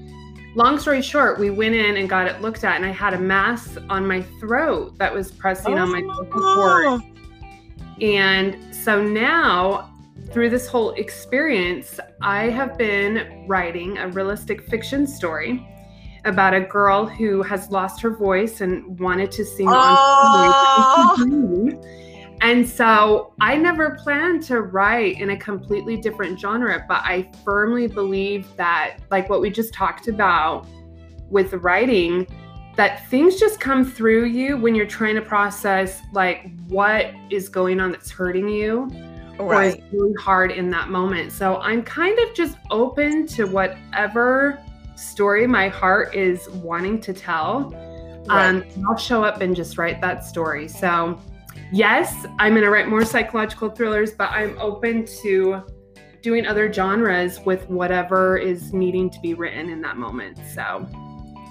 long 0.55 0.79
story 0.79 1.01
short, 1.01 1.39
we 1.39 1.49
went 1.49 1.73
in 1.75 1.95
and 1.95 2.09
got 2.09 2.27
it 2.27 2.41
looked 2.41 2.65
at, 2.65 2.75
and 2.75 2.85
I 2.85 2.91
had 2.91 3.13
a 3.13 3.19
mass 3.19 3.77
on 3.89 4.05
my 4.05 4.21
throat 4.39 4.97
that 4.97 5.13
was 5.13 5.31
pressing 5.31 5.77
on 5.79 5.91
my 5.91 6.01
vocal 6.01 6.41
cord. 6.41 7.01
And 8.01 8.73
so 8.75 9.01
now, 9.01 9.93
through 10.31 10.49
this 10.49 10.67
whole 10.67 10.91
experience, 10.91 11.99
I 12.21 12.49
have 12.49 12.77
been 12.77 13.45
writing 13.47 13.97
a 13.97 14.07
realistic 14.09 14.67
fiction 14.69 15.07
story 15.07 15.65
about 16.25 16.53
a 16.53 16.61
girl 16.61 17.05
who 17.05 17.41
has 17.43 17.69
lost 17.69 18.01
her 18.01 18.09
voice 18.09 18.61
and 18.61 18.99
wanted 18.99 19.31
to 19.31 19.45
sing 19.45 19.67
Oh. 19.69 21.15
on 21.19 21.97
and 22.41 22.67
so 22.67 23.33
I 23.41 23.55
never 23.55 23.97
planned 24.03 24.43
to 24.43 24.61
write 24.61 25.19
in 25.19 25.31
a 25.31 25.37
completely 25.37 25.97
different 25.97 26.39
genre, 26.39 26.85
but 26.87 27.01
I 27.03 27.31
firmly 27.43 27.87
believe 27.87 28.47
that, 28.57 28.97
like 29.09 29.27
what 29.29 29.41
we 29.41 29.49
just 29.49 29.73
talked 29.73 30.07
about 30.07 30.67
with 31.29 31.53
writing, 31.53 32.27
that 32.77 33.07
things 33.07 33.37
just 33.37 33.59
come 33.59 33.83
through 33.83 34.25
you 34.25 34.55
when 34.55 34.75
you're 34.75 34.85
trying 34.85 35.15
to 35.15 35.21
process 35.21 36.01
like 36.13 36.55
what 36.67 37.07
is 37.31 37.49
going 37.49 37.79
on 37.79 37.91
that's 37.91 38.11
hurting 38.11 38.47
you 38.47 38.89
or 39.39 39.63
is 39.63 39.77
really 39.91 40.13
hard 40.19 40.51
in 40.51 40.69
that 40.69 40.89
moment. 40.89 41.31
So 41.31 41.57
I'm 41.57 41.83
kind 41.83 42.17
of 42.19 42.33
just 42.35 42.57
open 42.69 43.25
to 43.27 43.45
whatever 43.45 44.63
story 44.95 45.47
my 45.47 45.69
heart 45.69 46.15
is 46.15 46.47
wanting 46.49 47.01
to 47.01 47.13
tell. 47.13 47.71
Right. 48.27 48.49
Um, 48.49 48.61
and 48.61 48.85
I'll 48.87 48.97
show 48.97 49.23
up 49.23 49.41
and 49.41 49.55
just 49.55 49.79
write 49.79 49.99
that 50.01 50.23
story. 50.23 50.67
So, 50.67 51.19
yes, 51.71 52.27
I'm 52.37 52.53
going 52.53 52.63
to 52.63 52.69
write 52.69 52.89
more 52.89 53.05
psychological 53.05 53.69
thrillers, 53.69 54.11
but 54.11 54.29
I'm 54.31 54.57
open 54.59 55.05
to 55.23 55.63
doing 56.21 56.45
other 56.45 56.71
genres 56.71 57.39
with 57.39 57.67
whatever 57.69 58.37
is 58.37 58.71
needing 58.73 59.09
to 59.11 59.19
be 59.21 59.33
written 59.33 59.69
in 59.69 59.81
that 59.81 59.97
moment. 59.97 60.37
So, 60.53 60.87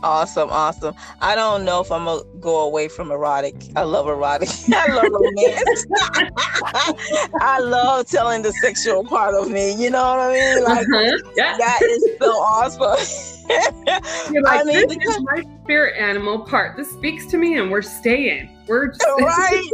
Awesome, 0.02 0.48
awesome. 0.50 0.94
I 1.20 1.34
don't 1.34 1.64
know 1.64 1.80
if 1.80 1.90
I'm 1.90 2.04
gonna 2.04 2.22
go 2.40 2.60
away 2.60 2.88
from 2.88 3.10
erotic. 3.10 3.54
I 3.74 3.82
love 3.82 4.08
erotic. 4.08 4.48
I 4.72 4.92
love 4.92 5.06
romance. 5.10 5.86
I 7.40 7.58
love 7.60 8.06
telling 8.06 8.42
the 8.42 8.52
sexual 8.62 9.04
part 9.04 9.34
of 9.34 9.50
me. 9.50 9.72
You 9.82 9.90
know 9.90 10.02
what 10.02 10.20
I 10.20 10.32
mean? 10.32 10.64
Like 10.64 10.86
Uh-huh. 10.86 11.18
yeah. 11.36 11.56
that 11.56 11.82
is 11.82 12.08
so 12.20 12.30
awesome. 12.32 13.42
You're 14.32 14.42
like, 14.42 14.60
I 14.60 14.64
mean, 14.64 14.88
this 14.88 15.16
is 15.16 15.22
my 15.22 15.42
spirit 15.64 15.96
animal 15.98 16.40
part. 16.40 16.76
This 16.76 16.90
speaks 16.90 17.26
to 17.26 17.36
me, 17.38 17.56
and 17.58 17.70
we're 17.70 17.82
staying. 17.82 18.48
We're 18.66 18.88
just, 18.88 19.04
right. 19.20 19.70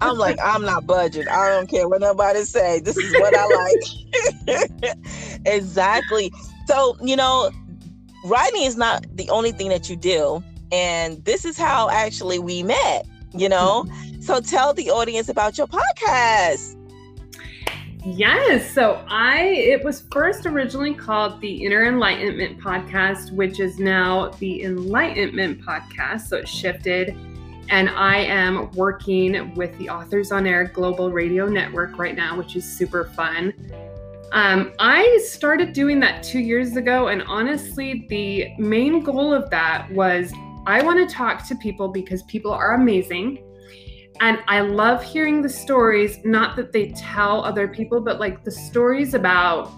I'm 0.00 0.16
like, 0.18 0.38
I'm 0.44 0.62
not 0.62 0.86
budging. 0.86 1.26
I 1.28 1.48
don't 1.48 1.68
care 1.68 1.88
what 1.88 2.00
nobody 2.00 2.42
say. 2.44 2.80
This 2.80 2.96
is 2.96 3.12
what 3.14 3.34
I 3.36 3.46
like. 4.48 4.96
exactly. 5.46 6.32
So, 6.66 6.96
you 7.02 7.16
know, 7.16 7.50
writing 8.24 8.62
is 8.62 8.76
not 8.76 9.06
the 9.16 9.28
only 9.30 9.52
thing 9.52 9.68
that 9.68 9.88
you 9.88 9.96
do. 9.96 10.42
And 10.72 11.24
this 11.24 11.44
is 11.44 11.58
how 11.58 11.90
actually 11.90 12.38
we 12.38 12.62
met, 12.62 13.06
you 13.34 13.48
know? 13.48 13.86
So 14.20 14.38
tell 14.38 14.74
the 14.74 14.90
audience 14.90 15.30
about 15.30 15.56
your 15.56 15.66
podcast. 15.66 16.76
Yes. 18.04 18.70
So 18.70 19.02
I 19.08 19.44
it 19.44 19.84
was 19.84 20.02
first 20.12 20.46
originally 20.46 20.94
called 20.94 21.40
the 21.40 21.64
Inner 21.64 21.86
Enlightenment 21.86 22.58
Podcast, 22.58 23.32
which 23.32 23.60
is 23.60 23.78
now 23.78 24.28
the 24.38 24.62
Enlightenment 24.62 25.62
Podcast. 25.62 26.28
So 26.28 26.36
it 26.36 26.48
shifted. 26.48 27.16
And 27.68 27.88
I 27.88 28.18
am 28.18 28.70
working 28.72 29.54
with 29.54 29.76
the 29.78 29.88
Authors 29.88 30.32
on 30.32 30.46
Air 30.46 30.64
Global 30.64 31.10
Radio 31.10 31.46
Network 31.46 31.98
right 31.98 32.16
now, 32.16 32.36
which 32.36 32.56
is 32.56 32.64
super 32.64 33.04
fun. 33.04 33.54
Um, 34.32 34.72
I 34.78 35.20
started 35.24 35.72
doing 35.72 35.98
that 36.00 36.22
two 36.22 36.38
years 36.38 36.76
ago, 36.76 37.08
and 37.08 37.22
honestly, 37.22 38.06
the 38.08 38.54
main 38.58 39.02
goal 39.02 39.34
of 39.34 39.50
that 39.50 39.90
was 39.90 40.32
I 40.66 40.82
want 40.82 41.08
to 41.08 41.12
talk 41.12 41.46
to 41.48 41.56
people 41.56 41.88
because 41.88 42.22
people 42.24 42.52
are 42.52 42.74
amazing. 42.74 43.44
And 44.20 44.38
I 44.46 44.60
love 44.60 45.02
hearing 45.02 45.42
the 45.42 45.48
stories, 45.48 46.18
not 46.24 46.54
that 46.56 46.72
they 46.72 46.90
tell 46.90 47.42
other 47.42 47.66
people, 47.66 48.00
but 48.00 48.20
like 48.20 48.44
the 48.44 48.50
stories 48.50 49.14
about 49.14 49.72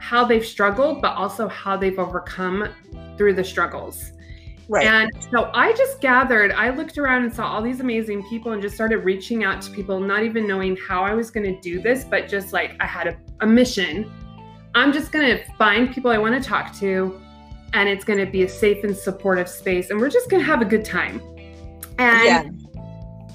how 0.00 0.24
they've 0.24 0.44
struggled, 0.44 1.00
but 1.00 1.14
also 1.16 1.48
how 1.48 1.76
they've 1.76 1.98
overcome 1.98 2.68
through 3.16 3.34
the 3.34 3.44
struggles. 3.44 4.12
Right. 4.68 4.86
And 4.86 5.10
so 5.30 5.50
I 5.54 5.72
just 5.72 6.00
gathered, 6.00 6.52
I 6.52 6.70
looked 6.70 6.96
around 6.96 7.24
and 7.24 7.32
saw 7.32 7.46
all 7.46 7.62
these 7.62 7.80
amazing 7.80 8.26
people 8.28 8.52
and 8.52 8.62
just 8.62 8.74
started 8.74 8.98
reaching 8.98 9.44
out 9.44 9.60
to 9.62 9.70
people, 9.70 10.00
not 10.00 10.22
even 10.22 10.46
knowing 10.46 10.76
how 10.76 11.02
I 11.02 11.14
was 11.14 11.30
going 11.30 11.44
to 11.44 11.60
do 11.60 11.80
this, 11.80 12.04
but 12.04 12.28
just 12.28 12.52
like 12.52 12.76
I 12.80 12.86
had 12.86 13.08
a, 13.08 13.16
a 13.40 13.46
mission. 13.46 14.10
I'm 14.74 14.92
just 14.92 15.12
going 15.12 15.36
to 15.36 15.44
find 15.56 15.92
people 15.92 16.10
I 16.10 16.18
want 16.18 16.40
to 16.40 16.48
talk 16.48 16.74
to, 16.78 17.20
and 17.74 17.88
it's 17.88 18.04
going 18.04 18.18
to 18.18 18.30
be 18.30 18.44
a 18.44 18.48
safe 18.48 18.84
and 18.84 18.96
supportive 18.96 19.48
space, 19.48 19.90
and 19.90 20.00
we're 20.00 20.10
just 20.10 20.30
going 20.30 20.40
to 20.40 20.46
have 20.46 20.62
a 20.62 20.64
good 20.64 20.84
time. 20.84 21.20
And 21.98 22.62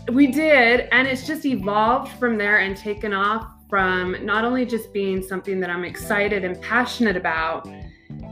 yeah. 0.08 0.12
we 0.12 0.28
did, 0.28 0.88
and 0.92 1.08
it's 1.08 1.28
just 1.28 1.46
evolved 1.46 2.12
from 2.20 2.38
there 2.38 2.60
and 2.60 2.76
taken 2.76 3.14
off 3.14 3.48
from 3.70 4.16
not 4.26 4.46
only 4.46 4.66
just 4.66 4.94
being 4.94 5.22
something 5.22 5.60
that 5.60 5.70
I'm 5.70 5.84
excited 5.84 6.44
and 6.46 6.60
passionate 6.62 7.18
about, 7.18 7.68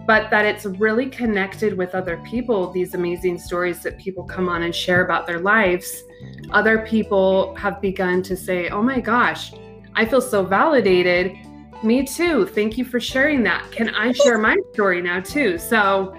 but 0.06 0.30
that 0.30 0.46
it's 0.46 0.66
really 0.66 1.10
connected 1.10 1.78
with 1.78 1.96
other 1.96 2.18
people, 2.18 2.72
these 2.72 2.94
amazing 2.94 3.40
stories 3.40 3.82
that 3.84 3.98
people 3.98 4.24
come 4.24 4.48
on 4.48 4.64
and 4.64 4.76
share 4.76 5.04
about 5.04 5.26
their 5.26 5.40
lives. 5.40 6.04
Other 6.52 6.86
people 6.86 7.56
have 7.56 7.82
begun 7.82 8.22
to 8.24 8.38
say, 8.38 8.70
Oh 8.70 8.82
my 8.82 9.00
gosh, 9.00 9.54
I 9.96 10.06
feel 10.06 10.22
so 10.22 10.44
validated. 10.44 11.36
Me 11.84 12.06
too. 12.06 12.46
Thank 12.46 12.78
you 12.78 12.86
for 12.86 13.00
sharing 13.00 13.44
that. 13.44 13.72
Can 13.72 13.90
I 13.90 14.12
share 14.12 14.38
my 14.38 14.56
story 14.74 15.02
now 15.02 15.20
too? 15.22 15.58
So 15.58 16.14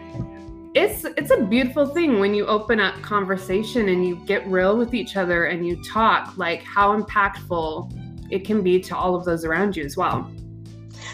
it's 0.75 1.05
it's 1.05 1.31
a 1.31 1.43
beautiful 1.43 1.87
thing 1.87 2.19
when 2.19 2.35
you 2.35 2.47
open 2.47 2.81
up 2.81 3.01
conversation 3.03 3.89
and 3.89 4.07
you 4.07 4.17
get 4.27 4.47
real 4.47 4.77
with 4.77 4.93
each 4.95 5.17
other 5.17 5.47
and 5.47 5.67
you 5.67 5.83
talk 5.83 6.37
like 6.37 6.63
how 6.63 7.01
impactful 7.01 7.91
it 8.31 8.45
can 8.45 8.63
be 8.63 8.81
to 8.81 8.97
all 8.97 9.15
of 9.15 9.25
those 9.25 9.45
around 9.45 9.77
you 9.77 9.85
as 9.85 9.97
well. 9.97 10.31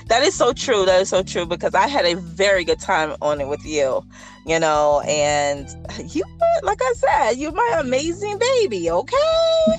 That 0.08 0.22
is 0.22 0.34
so 0.34 0.52
true. 0.52 0.84
That 0.84 1.00
is 1.02 1.08
so 1.08 1.22
true 1.22 1.46
because 1.46 1.74
I 1.74 1.86
had 1.88 2.04
a 2.04 2.14
very 2.16 2.64
good 2.64 2.80
time 2.80 3.14
on 3.22 3.40
it 3.40 3.48
with 3.48 3.64
you, 3.64 4.04
you 4.46 4.58
know, 4.58 5.00
and 5.06 5.68
you, 6.14 6.24
like 6.62 6.78
I 6.82 6.92
said, 6.96 7.32
you're 7.34 7.52
my 7.52 7.76
amazing 7.80 8.38
baby, 8.38 8.90
okay? 8.90 9.76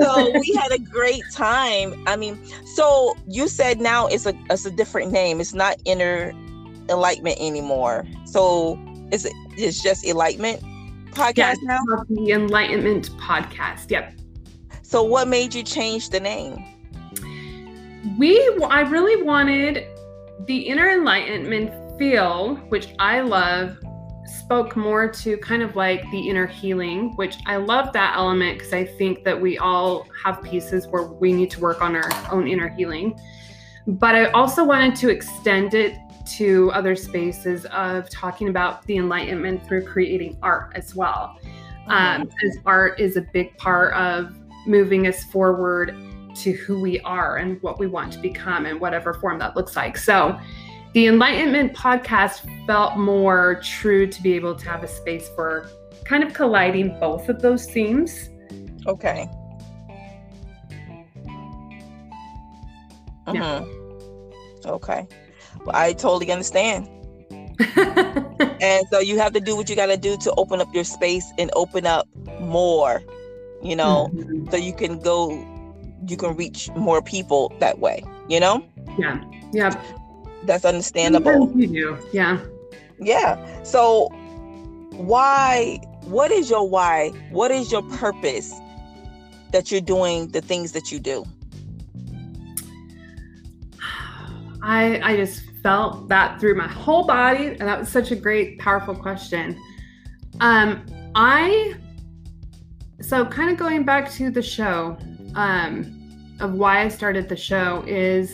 so 0.00 0.32
we 0.40 0.52
had 0.58 0.72
a 0.72 0.78
great 0.78 1.22
time. 1.32 2.02
I 2.06 2.16
mean, 2.16 2.38
so 2.74 3.16
you 3.26 3.48
said 3.48 3.80
now 3.80 4.06
it's 4.06 4.26
a 4.26 4.34
it's 4.50 4.64
a 4.66 4.70
different 4.70 5.12
name. 5.12 5.40
It's 5.40 5.54
not 5.54 5.76
inner 5.84 6.32
enlightenment 6.88 7.38
anymore. 7.40 8.06
So 8.24 8.78
is 9.10 9.24
it 9.24 9.32
it's 9.56 9.82
just 9.82 10.04
enlightenment 10.04 10.62
podcast 11.12 11.36
Yes, 11.36 11.58
now? 11.62 11.78
the 12.08 12.32
Enlightenment 12.32 13.10
Podcast. 13.18 13.90
Yep. 13.90 14.14
So 14.82 15.02
what 15.02 15.28
made 15.28 15.54
you 15.54 15.62
change 15.62 16.10
the 16.10 16.20
name? 16.20 16.64
We 18.18 18.38
i 18.70 18.80
really 18.80 19.22
wanted 19.22 19.86
the 20.46 20.58
inner 20.58 20.90
enlightenment 20.90 21.72
feel 21.98 22.56
which 22.68 22.94
i 22.98 23.20
love 23.20 23.76
spoke 24.26 24.76
more 24.76 25.08
to 25.08 25.36
kind 25.38 25.62
of 25.62 25.74
like 25.76 26.02
the 26.10 26.28
inner 26.28 26.46
healing 26.46 27.12
which 27.16 27.36
i 27.46 27.56
love 27.56 27.92
that 27.92 28.14
element 28.16 28.58
because 28.58 28.72
i 28.72 28.84
think 28.84 29.24
that 29.24 29.40
we 29.40 29.58
all 29.58 30.06
have 30.22 30.42
pieces 30.42 30.86
where 30.88 31.04
we 31.04 31.32
need 31.32 31.50
to 31.50 31.60
work 31.60 31.80
on 31.82 31.94
our 31.96 32.10
own 32.30 32.46
inner 32.46 32.68
healing. 32.68 33.18
But 33.86 34.14
i 34.14 34.30
also 34.30 34.64
wanted 34.64 34.94
to 34.96 35.08
extend 35.08 35.74
it 35.74 35.96
to 36.36 36.70
other 36.72 36.96
spaces 36.96 37.66
of 37.66 38.08
talking 38.10 38.48
about 38.48 38.84
the 38.86 38.96
enlightenment 38.96 39.66
through 39.66 39.84
creating 39.84 40.38
art 40.42 40.72
as 40.74 40.94
well. 40.94 41.38
Um, 41.86 42.22
as 42.22 42.58
art 42.64 42.98
is 42.98 43.18
a 43.18 43.20
big 43.20 43.54
part 43.58 43.92
of 43.92 44.34
moving 44.66 45.06
us 45.06 45.24
forward 45.24 45.94
to 46.36 46.52
who 46.52 46.80
we 46.80 47.00
are 47.00 47.36
and 47.36 47.60
what 47.62 47.78
we 47.78 47.86
want 47.86 48.12
to 48.12 48.18
become 48.18 48.66
in 48.66 48.78
whatever 48.80 49.14
form 49.14 49.38
that 49.38 49.56
looks 49.56 49.76
like. 49.76 49.96
So, 49.96 50.38
the 50.92 51.06
Enlightenment 51.06 51.74
podcast 51.74 52.48
felt 52.66 52.96
more 52.96 53.60
true 53.64 54.06
to 54.06 54.22
be 54.22 54.34
able 54.34 54.54
to 54.54 54.68
have 54.68 54.84
a 54.84 54.88
space 54.88 55.28
for 55.34 55.68
kind 56.04 56.22
of 56.22 56.32
colliding 56.32 56.98
both 57.00 57.28
of 57.28 57.42
those 57.42 57.66
themes. 57.66 58.30
Okay. 58.86 59.28
Yeah. 63.32 63.60
Mhm. 63.60 64.66
Okay. 64.66 65.06
Well, 65.64 65.74
I 65.74 65.92
totally 65.92 66.30
understand. 66.30 66.88
And 68.60 68.86
so 68.90 68.98
you 68.98 69.18
have 69.18 69.32
to 69.34 69.40
do 69.40 69.56
what 69.56 69.68
you 69.68 69.76
got 69.76 69.86
to 69.86 69.96
do 69.96 70.16
to 70.18 70.34
open 70.36 70.60
up 70.60 70.72
your 70.74 70.84
space 70.84 71.24
and 71.38 71.50
open 71.54 71.86
up 71.86 72.08
more, 72.40 73.02
you 73.62 73.76
know, 73.76 74.08
Mhm. 74.14 74.50
so 74.50 74.56
you 74.56 74.72
can 74.72 74.98
go, 74.98 75.30
you 76.08 76.16
can 76.16 76.36
reach 76.36 76.70
more 76.70 77.02
people 77.02 77.52
that 77.60 77.78
way, 77.78 78.02
you 78.28 78.40
know? 78.40 78.64
Yeah. 78.98 79.22
Yeah. 79.52 79.82
That's 80.44 80.64
understandable. 80.64 81.32
Sometimes 81.32 81.56
You 81.56 81.68
do. 81.68 81.98
Yeah. 82.12 82.38
Yeah. 82.98 83.62
So 83.62 84.08
why 84.92 85.80
what 86.04 86.30
is 86.30 86.50
your 86.50 86.68
why? 86.68 87.10
What 87.30 87.50
is 87.50 87.72
your 87.72 87.82
purpose 87.82 88.54
that 89.52 89.70
you're 89.70 89.80
doing 89.80 90.28
the 90.28 90.40
things 90.40 90.72
that 90.72 90.92
you 90.92 90.98
do? 90.98 91.24
I 94.62 95.00
I 95.02 95.16
just 95.16 95.42
felt 95.62 96.08
that 96.08 96.40
through 96.40 96.56
my 96.56 96.68
whole 96.68 97.06
body, 97.06 97.48
and 97.48 97.60
that 97.60 97.78
was 97.78 97.88
such 97.88 98.10
a 98.10 98.16
great, 98.16 98.58
powerful 98.58 98.94
question. 98.94 99.58
Um, 100.40 100.84
I 101.14 101.74
so 103.00 103.24
kind 103.24 103.50
of 103.50 103.56
going 103.56 103.84
back 103.84 104.10
to 104.12 104.30
the 104.30 104.42
show, 104.42 104.96
um, 105.34 106.36
of 106.40 106.52
why 106.54 106.82
I 106.82 106.88
started 106.88 107.28
the 107.28 107.36
show 107.36 107.84
is 107.86 108.32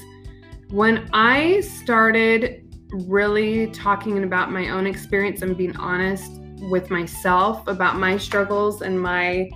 when 0.71 1.09
I 1.13 1.61
started 1.61 2.67
really 2.93 3.69
talking 3.69 4.23
about 4.23 4.51
my 4.51 4.71
own 4.71 4.87
experience 4.87 5.43
and 5.43 5.57
being 5.57 5.77
honest 5.77 6.41
with 6.63 6.91
myself 6.91 7.67
about 7.67 7.97
my 7.97 8.17
struggles 8.17 8.83
and 8.83 9.01
my 9.01 9.51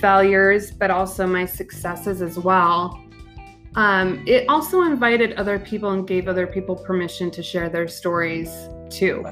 failures, 0.00 0.70
but 0.70 0.90
also 0.90 1.26
my 1.26 1.46
successes 1.46 2.22
as 2.22 2.38
well. 2.38 3.02
Um, 3.74 4.24
it 4.26 4.48
also 4.48 4.82
invited 4.82 5.34
other 5.34 5.58
people 5.58 5.90
and 5.90 6.06
gave 6.06 6.28
other 6.28 6.46
people 6.46 6.76
permission 6.76 7.30
to 7.32 7.42
share 7.42 7.68
their 7.68 7.88
stories 7.88 8.50
too. 8.88 9.24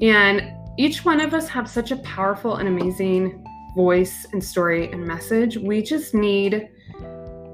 And 0.00 0.52
each 0.78 1.04
one 1.04 1.20
of 1.20 1.34
us 1.34 1.48
have 1.48 1.68
such 1.68 1.90
a 1.90 1.96
powerful 1.98 2.56
and 2.56 2.68
amazing 2.68 3.44
voice 3.74 4.26
and 4.32 4.42
story 4.42 4.90
and 4.92 5.06
message. 5.06 5.56
We 5.56 5.82
just 5.82 6.14
need 6.14 6.68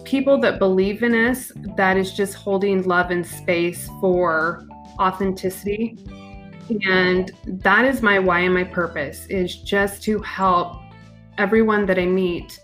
people 0.04 0.38
that 0.38 0.58
believe 0.58 1.02
in 1.02 1.14
us 1.14 1.52
that 1.76 1.96
is 1.96 2.12
just 2.12 2.34
holding 2.34 2.82
love 2.84 3.10
and 3.10 3.26
space 3.26 3.88
for 4.00 4.66
authenticity. 4.98 5.98
And 6.86 7.30
that 7.46 7.84
is 7.84 8.02
my 8.02 8.18
why 8.18 8.40
and 8.40 8.54
my 8.54 8.64
purpose 8.64 9.26
is 9.26 9.56
just 9.56 10.02
to 10.04 10.18
help 10.20 10.80
everyone 11.36 11.86
that 11.86 11.98
I 11.98 12.06
meet 12.06 12.60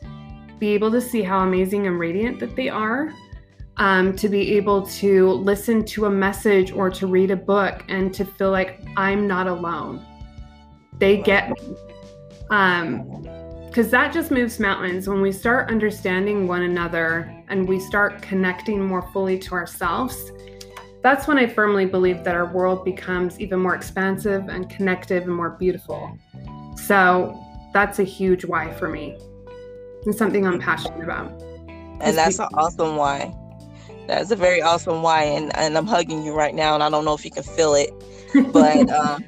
be 0.58 0.68
able 0.70 0.90
to 0.90 1.00
see 1.00 1.22
how 1.22 1.40
amazing 1.40 1.86
and 1.86 1.98
radiant 1.98 2.40
that 2.40 2.56
they 2.56 2.68
are 2.68 3.12
um, 3.76 4.14
to 4.16 4.28
be 4.28 4.56
able 4.56 4.86
to 4.86 5.30
listen 5.32 5.84
to 5.84 6.06
a 6.06 6.10
message 6.10 6.72
or 6.72 6.90
to 6.90 7.06
read 7.06 7.30
a 7.30 7.36
book 7.36 7.84
and 7.88 8.14
to 8.14 8.24
feel 8.24 8.50
like 8.50 8.80
I'm 8.96 9.26
not 9.26 9.46
alone. 9.46 10.04
They 10.98 11.18
get 11.18 11.50
me. 11.50 11.76
Um, 12.50 13.26
because 13.74 13.90
that 13.90 14.12
just 14.12 14.30
moves 14.30 14.60
mountains 14.60 15.08
when 15.08 15.20
we 15.20 15.32
start 15.32 15.68
understanding 15.68 16.46
one 16.46 16.62
another 16.62 17.28
and 17.48 17.68
we 17.68 17.80
start 17.80 18.22
connecting 18.22 18.80
more 18.80 19.02
fully 19.10 19.36
to 19.36 19.52
ourselves. 19.52 20.30
That's 21.02 21.26
when 21.26 21.38
I 21.38 21.48
firmly 21.48 21.84
believe 21.84 22.22
that 22.22 22.36
our 22.36 22.46
world 22.46 22.84
becomes 22.84 23.40
even 23.40 23.58
more 23.58 23.74
expansive 23.74 24.48
and 24.48 24.70
connective 24.70 25.24
and 25.24 25.34
more 25.34 25.50
beautiful. 25.58 26.16
So 26.76 27.36
that's 27.72 27.98
a 27.98 28.04
huge 28.04 28.44
why 28.44 28.72
for 28.74 28.88
me 28.88 29.18
and 30.04 30.14
something 30.14 30.46
I'm 30.46 30.60
passionate 30.60 31.02
about. 31.02 31.32
And 32.00 32.16
that's 32.16 32.38
an 32.38 32.46
awesome 32.54 32.94
why. 32.94 33.34
That's 34.06 34.30
a 34.30 34.36
very 34.36 34.62
awesome 34.62 35.02
why. 35.02 35.24
And, 35.24 35.50
and 35.56 35.76
I'm 35.76 35.88
hugging 35.88 36.22
you 36.22 36.32
right 36.32 36.54
now, 36.54 36.74
and 36.74 36.82
I 36.84 36.90
don't 36.90 37.04
know 37.04 37.14
if 37.14 37.24
you 37.24 37.32
can 37.32 37.42
feel 37.42 37.74
it, 37.74 37.90
but 38.52 38.88
um, 38.92 39.24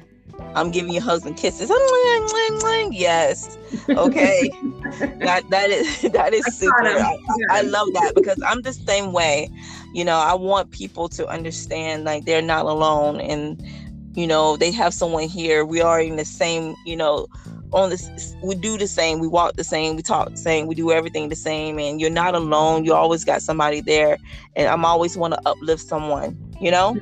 I'm 0.55 0.71
giving 0.71 0.93
you 0.93 1.01
hugs 1.01 1.25
and 1.25 1.35
kisses. 1.37 1.69
Yes. 2.91 3.57
Okay. 3.89 4.51
that 5.19 5.49
that 5.49 5.69
is 5.69 6.01
that 6.13 6.33
is 6.33 6.45
super. 6.57 6.85
I, 6.85 7.17
I 7.51 7.61
love 7.61 7.87
that 7.93 8.13
because 8.15 8.41
I'm 8.45 8.61
the 8.61 8.73
same 8.73 9.13
way. 9.13 9.49
You 9.93 10.05
know, 10.05 10.17
I 10.17 10.33
want 10.33 10.71
people 10.71 11.09
to 11.09 11.27
understand 11.27 12.03
like 12.05 12.25
they're 12.25 12.41
not 12.41 12.65
alone 12.65 13.19
and 13.21 13.61
you 14.15 14.25
know, 14.25 14.57
they 14.57 14.71
have 14.71 14.95
someone 14.95 15.27
here. 15.29 15.63
We 15.63 15.79
are 15.79 16.01
in 16.01 16.15
the 16.15 16.25
same, 16.25 16.75
you 16.85 16.95
know, 16.95 17.27
on 17.71 17.89
this 17.91 18.35
we 18.43 18.55
do 18.55 18.77
the 18.77 18.87
same, 18.87 19.19
we 19.19 19.27
walk 19.27 19.55
the 19.57 19.63
same, 19.63 19.95
we 19.95 20.01
talk 20.01 20.29
the 20.29 20.37
same, 20.37 20.67
we 20.67 20.73
do 20.73 20.91
everything 20.91 21.29
the 21.29 21.35
same 21.35 21.77
and 21.77 22.01
you're 22.01 22.09
not 22.09 22.33
alone. 22.33 22.83
You 22.83 22.93
always 22.93 23.23
got 23.23 23.43
somebody 23.43 23.81
there. 23.81 24.17
And 24.55 24.67
I'm 24.67 24.85
always 24.85 25.15
want 25.15 25.35
to 25.35 25.41
uplift 25.45 25.83
someone, 25.83 26.35
you 26.59 26.71
know? 26.71 26.97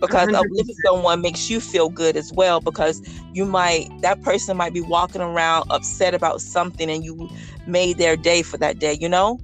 Because 0.00 0.30
100%. 0.30 0.34
uplifting 0.34 0.76
someone 0.84 1.20
makes 1.22 1.48
you 1.50 1.60
feel 1.60 1.90
good 1.90 2.16
as 2.16 2.32
well 2.34 2.60
because 2.60 3.00
you 3.32 3.44
might 3.44 3.88
that 4.02 4.20
person 4.22 4.56
might 4.56 4.72
be 4.72 4.80
walking 4.80 5.20
around 5.20 5.64
upset 5.70 6.14
about 6.14 6.40
something 6.40 6.90
and 6.90 7.04
you 7.04 7.30
made 7.66 7.98
their 7.98 8.16
day 8.16 8.42
for 8.42 8.58
that 8.58 8.78
day, 8.78 8.96
you 9.00 9.08
know? 9.08 9.40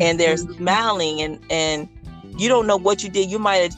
and 0.00 0.18
they're 0.20 0.36
Mhm. 0.36 0.56
smiling 0.56 1.20
and 1.22 1.38
and 1.50 1.88
you 2.36 2.48
don't 2.48 2.66
know 2.66 2.76
what 2.76 3.02
you 3.02 3.10
did 3.10 3.30
you 3.30 3.38
might 3.38 3.56
have 3.56 3.72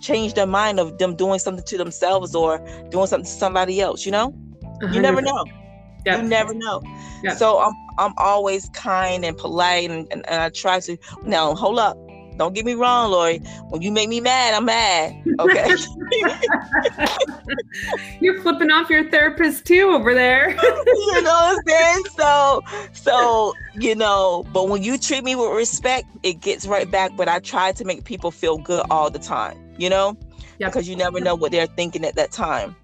changed 0.00 0.34
their 0.36 0.46
mind 0.46 0.78
of 0.78 0.98
them 0.98 1.16
doing 1.16 1.38
something 1.38 1.64
to 1.66 1.76
themselves 1.76 2.34
or 2.34 2.60
doing 2.90 3.06
something 3.06 3.24
to 3.24 3.30
somebody 3.30 3.80
else 3.80 4.04
you 4.06 4.12
know 4.12 4.34
you 4.90 5.00
never 5.00 5.20
know 5.22 5.44
Yep. 6.06 6.18
you 6.18 6.22
never 6.22 6.54
know 6.54 6.82
Yep. 7.22 7.38
so 7.38 7.58
i'm 7.60 7.72
i'm 7.98 8.12
always 8.18 8.68
kind 8.70 9.24
and 9.24 9.36
polite 9.36 9.90
and, 9.90 10.06
and, 10.12 10.24
and 10.28 10.40
i 10.42 10.48
try 10.50 10.80
to 10.80 10.96
now 11.24 11.54
hold 11.54 11.78
up 11.78 11.96
don't 12.36 12.54
get 12.54 12.64
me 12.64 12.74
wrong 12.74 13.10
lori. 13.10 13.38
When 13.68 13.82
you 13.82 13.90
make 13.90 14.08
me 14.08 14.20
mad 14.20 14.54
i'm 14.54 14.64
mad 14.64 15.14
okay? 15.38 15.68
You're 18.20 18.40
flipping 18.42 18.70
off 18.70 18.88
your 18.90 19.10
therapist 19.10 19.64
too 19.66 19.90
over 19.90 20.14
there. 20.14 20.50
you 20.86 21.22
know 21.22 21.30
what 21.30 21.58
i'm 21.58 21.62
saying? 21.66 22.04
So 22.16 22.62
so 22.92 23.54
you 23.74 23.94
know 23.94 24.44
but 24.52 24.68
when 24.68 24.82
you 24.82 24.98
treat 24.98 25.24
me 25.24 25.36
with 25.36 25.50
respect 25.50 26.06
it 26.22 26.40
gets 26.40 26.66
right 26.66 26.90
back 26.90 27.12
but 27.16 27.28
i 27.28 27.38
try 27.38 27.72
to 27.72 27.84
make 27.84 28.04
people 28.04 28.30
feel 28.30 28.56
good 28.58 28.84
all 28.90 29.10
the 29.10 29.18
time 29.18 29.58
you 29.78 29.90
know? 29.90 30.16
Yep. 30.58 30.72
because 30.72 30.88
you 30.88 30.96
never 30.96 31.20
know 31.20 31.34
what 31.34 31.52
they're 31.52 31.66
thinking 31.66 32.02
at 32.04 32.14
that 32.16 32.32
time 32.32 32.74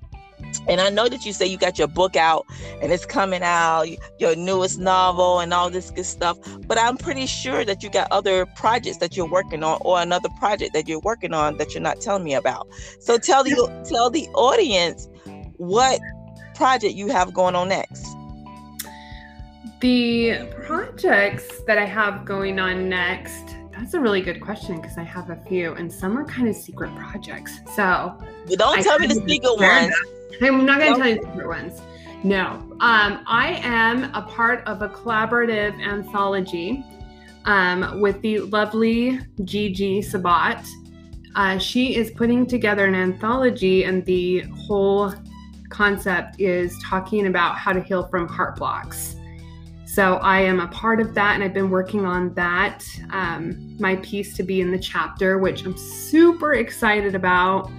and 0.68 0.80
i 0.80 0.88
know 0.90 1.08
that 1.08 1.24
you 1.24 1.32
say 1.32 1.46
you 1.46 1.56
got 1.56 1.78
your 1.78 1.88
book 1.88 2.16
out 2.16 2.46
and 2.80 2.92
it's 2.92 3.06
coming 3.06 3.42
out 3.42 3.86
your 4.18 4.36
newest 4.36 4.78
novel 4.78 5.40
and 5.40 5.52
all 5.52 5.70
this 5.70 5.90
good 5.90 6.06
stuff 6.06 6.38
but 6.66 6.78
i'm 6.78 6.96
pretty 6.96 7.26
sure 7.26 7.64
that 7.64 7.82
you 7.82 7.90
got 7.90 8.10
other 8.10 8.46
projects 8.46 8.98
that 8.98 9.16
you're 9.16 9.28
working 9.28 9.62
on 9.62 9.78
or 9.82 10.00
another 10.00 10.28
project 10.38 10.72
that 10.74 10.88
you're 10.88 11.00
working 11.00 11.32
on 11.32 11.56
that 11.58 11.74
you're 11.74 11.82
not 11.82 12.00
telling 12.00 12.24
me 12.24 12.34
about. 12.34 12.66
So 13.00 13.18
tell 13.18 13.44
the 13.44 13.54
tell 13.88 14.10
the 14.10 14.26
audience 14.28 15.08
what 15.56 16.00
project 16.54 16.94
you 16.94 17.08
have 17.08 17.32
going 17.32 17.54
on 17.54 17.68
next. 17.68 18.06
The 19.80 20.48
projects 20.64 21.60
that 21.66 21.78
I 21.78 21.84
have 21.84 22.24
going 22.24 22.60
on 22.60 22.88
next, 22.88 23.51
that's 23.82 23.94
a 23.94 24.00
really 24.00 24.20
good 24.20 24.40
question 24.40 24.80
because 24.80 24.96
I 24.96 25.02
have 25.02 25.30
a 25.30 25.36
few 25.48 25.72
and 25.72 25.92
some 25.92 26.16
are 26.16 26.24
kind 26.24 26.46
of 26.46 26.54
secret 26.54 26.94
projects. 26.94 27.58
So 27.74 28.16
don't 28.48 28.78
I 28.78 28.80
tell 28.80 28.96
me 29.00 29.08
the 29.08 29.14
secret 29.14 29.58
ones. 29.58 29.92
I'm 30.40 30.64
not 30.64 30.78
going 30.78 30.94
to 30.94 31.00
tell 31.00 31.08
you 31.08 31.20
the 31.20 31.26
secret 31.26 31.48
ones. 31.48 31.82
No. 32.22 32.44
Um, 32.78 33.24
I 33.26 33.60
am 33.64 34.04
a 34.14 34.22
part 34.22 34.64
of 34.68 34.82
a 34.82 34.88
collaborative 34.88 35.84
anthology 35.84 36.84
um, 37.44 38.00
with 38.00 38.22
the 38.22 38.38
lovely 38.38 39.18
Gigi 39.42 40.00
Sabat. 40.00 40.64
Uh, 41.34 41.58
she 41.58 41.96
is 41.96 42.12
putting 42.12 42.46
together 42.46 42.86
an 42.86 42.94
anthology, 42.94 43.82
and 43.82 44.04
the 44.04 44.42
whole 44.66 45.12
concept 45.70 46.38
is 46.38 46.78
talking 46.84 47.26
about 47.26 47.56
how 47.56 47.72
to 47.72 47.80
heal 47.80 48.06
from 48.06 48.28
heart 48.28 48.54
blocks. 48.54 49.16
So 49.92 50.14
I 50.22 50.40
am 50.40 50.58
a 50.58 50.68
part 50.68 51.00
of 51.00 51.12
that, 51.16 51.34
and 51.34 51.44
I've 51.44 51.52
been 51.52 51.68
working 51.68 52.06
on 52.06 52.32
that. 52.32 52.82
Um, 53.10 53.71
my 53.82 53.96
piece 53.96 54.34
to 54.36 54.42
be 54.42 54.62
in 54.62 54.70
the 54.70 54.78
chapter, 54.78 55.36
which 55.36 55.66
I'm 55.66 55.76
super 55.76 56.54
excited 56.54 57.14
about. 57.14 57.70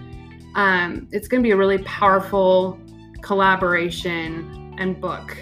Um, 0.53 1.07
it's 1.11 1.27
going 1.27 1.41
to 1.41 1.47
be 1.47 1.49
a 1.51 1.57
really 1.57 1.79
powerful 1.79 2.79
collaboration 3.23 4.75
and 4.77 5.01
book 5.01 5.35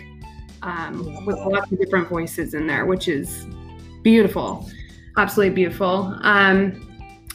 um, 0.62 1.26
with 1.26 1.38
lots 1.40 1.70
of 1.70 1.80
different 1.80 2.08
voices 2.08 2.54
in 2.54 2.66
there, 2.68 2.86
which 2.86 3.10
is 3.10 3.46
beautiful, 4.04 4.70
absolutely 5.18 5.54
beautiful. 5.54 6.18
Um, 6.22 6.88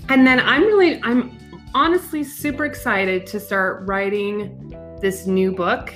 and 0.08 0.26
then 0.26 0.40
I'm 0.40 0.62
really, 0.62 1.02
I'm 1.02 1.36
honestly 1.74 2.24
super 2.24 2.64
excited 2.64 3.26
to 3.26 3.40
start 3.40 3.86
writing 3.86 4.72
this 5.02 5.26
new 5.26 5.52
book. 5.52 5.92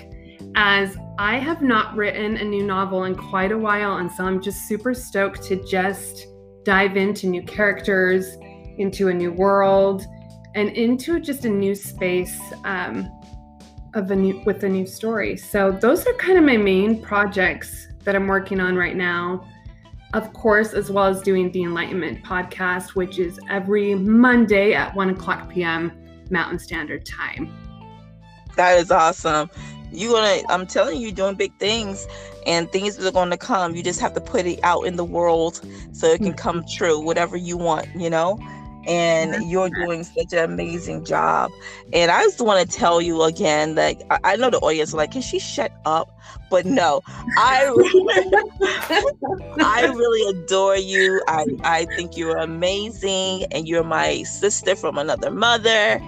as 0.55 0.97
I 1.19 1.37
have 1.37 1.63
not 1.63 1.95
written 1.97 2.37
a 2.37 2.45
new 2.45 2.65
novel 2.65 3.05
in 3.05 3.15
quite 3.15 3.53
a 3.53 3.59
while. 3.59 3.99
And 3.99 4.11
so 4.11 4.25
I'm 4.25 4.41
just 4.41 4.67
super 4.67 4.95
stoked 4.95 5.43
to 5.45 5.57
just 5.65 6.27
dive 6.65 6.97
into 6.97 7.27
new 7.27 7.43
characters, 7.43 8.37
into 8.79 9.09
a 9.09 9.15
new 9.15 9.33
world, 9.33 10.05
and 10.55 10.71
into 10.71 11.21
just 11.21 11.45
a 11.45 11.49
new 11.49 11.75
space 11.75 12.39
um, 12.65 13.11
of 13.95 14.11
a 14.11 14.17
new 14.17 14.43
with 14.45 14.65
a 14.65 14.69
new 14.69 14.87
story. 14.87 15.37
So 15.37 15.71
those 15.73 16.07
are 16.07 16.13
kind 16.15 16.39
of 16.39 16.45
my 16.45 16.57
main 16.57 17.01
projects 17.01 17.89
that 18.05 18.15
I'm 18.15 18.27
working 18.27 18.61
on 18.61 18.77
right 18.77 18.97
now. 18.97 19.47
Of 20.13 20.33
course, 20.33 20.73
as 20.73 20.91
well 20.91 21.07
as 21.07 21.23
doing 21.23 21.53
the 21.53 21.63
Enlightenment 21.63 22.25
podcast, 22.25 22.97
which 22.97 23.19
is 23.21 23.39
every 23.49 23.95
Monday 23.95 24.75
at 24.75 24.95
1 24.95 25.11
o'clock 25.11 25.49
p.m. 25.49 25.93
Mountain 26.31 26.59
Standard 26.59 27.07
Time. 27.07 27.57
That 28.57 28.79
is 28.79 28.91
awesome. 28.91 29.51
You 29.93 30.11
gonna 30.11 30.43
I'm 30.49 30.67
telling 30.67 30.97
you, 30.97 31.09
you're 31.09 31.13
doing 31.13 31.35
big 31.35 31.55
things 31.59 32.07
and 32.47 32.71
things 32.71 32.99
are 33.05 33.13
gonna 33.13 33.37
come. 33.37 33.75
You 33.75 33.83
just 33.83 34.01
have 34.01 34.15
to 34.15 34.21
put 34.21 34.47
it 34.47 34.61
out 34.63 34.83
in 34.87 34.97
the 34.97 35.05
world 35.05 35.61
so 35.93 36.07
it 36.07 36.19
can 36.19 36.35
come 36.35 36.61
mm-hmm. 36.61 36.77
true, 36.77 37.01
whatever 37.01 37.37
you 37.37 37.57
want, 37.57 37.89
you 37.97 38.11
know? 38.11 38.39
and 38.87 39.51
you're 39.51 39.69
doing 39.71 40.05
such 40.05 40.33
an 40.33 40.39
amazing 40.39 41.05
job. 41.05 41.51
And 41.93 42.11
I 42.11 42.23
just 42.23 42.41
want 42.41 42.69
to 42.69 42.79
tell 42.79 43.01
you 43.01 43.23
again, 43.23 43.75
like 43.75 44.01
I, 44.11 44.19
I 44.25 44.37
know 44.37 44.51
the 44.51 44.59
audience 44.59 44.95
like, 44.95 45.13
can 45.13 45.23
she 45.23 45.39
shut 45.39 45.73
up? 45.85 46.17
But 46.51 46.67
no, 46.67 47.03
I 47.37 47.67
I 49.61 49.93
really 49.95 50.39
adore 50.39 50.77
you. 50.77 51.23
I 51.29 51.47
I 51.63 51.85
think 51.97 52.17
you're 52.17 52.39
amazing, 52.39 53.45
and 53.53 53.69
you're 53.69 53.85
my 53.85 54.23
sister 54.25 54.75
from 54.75 54.99
another 54.99 55.31
mother, 55.31 56.01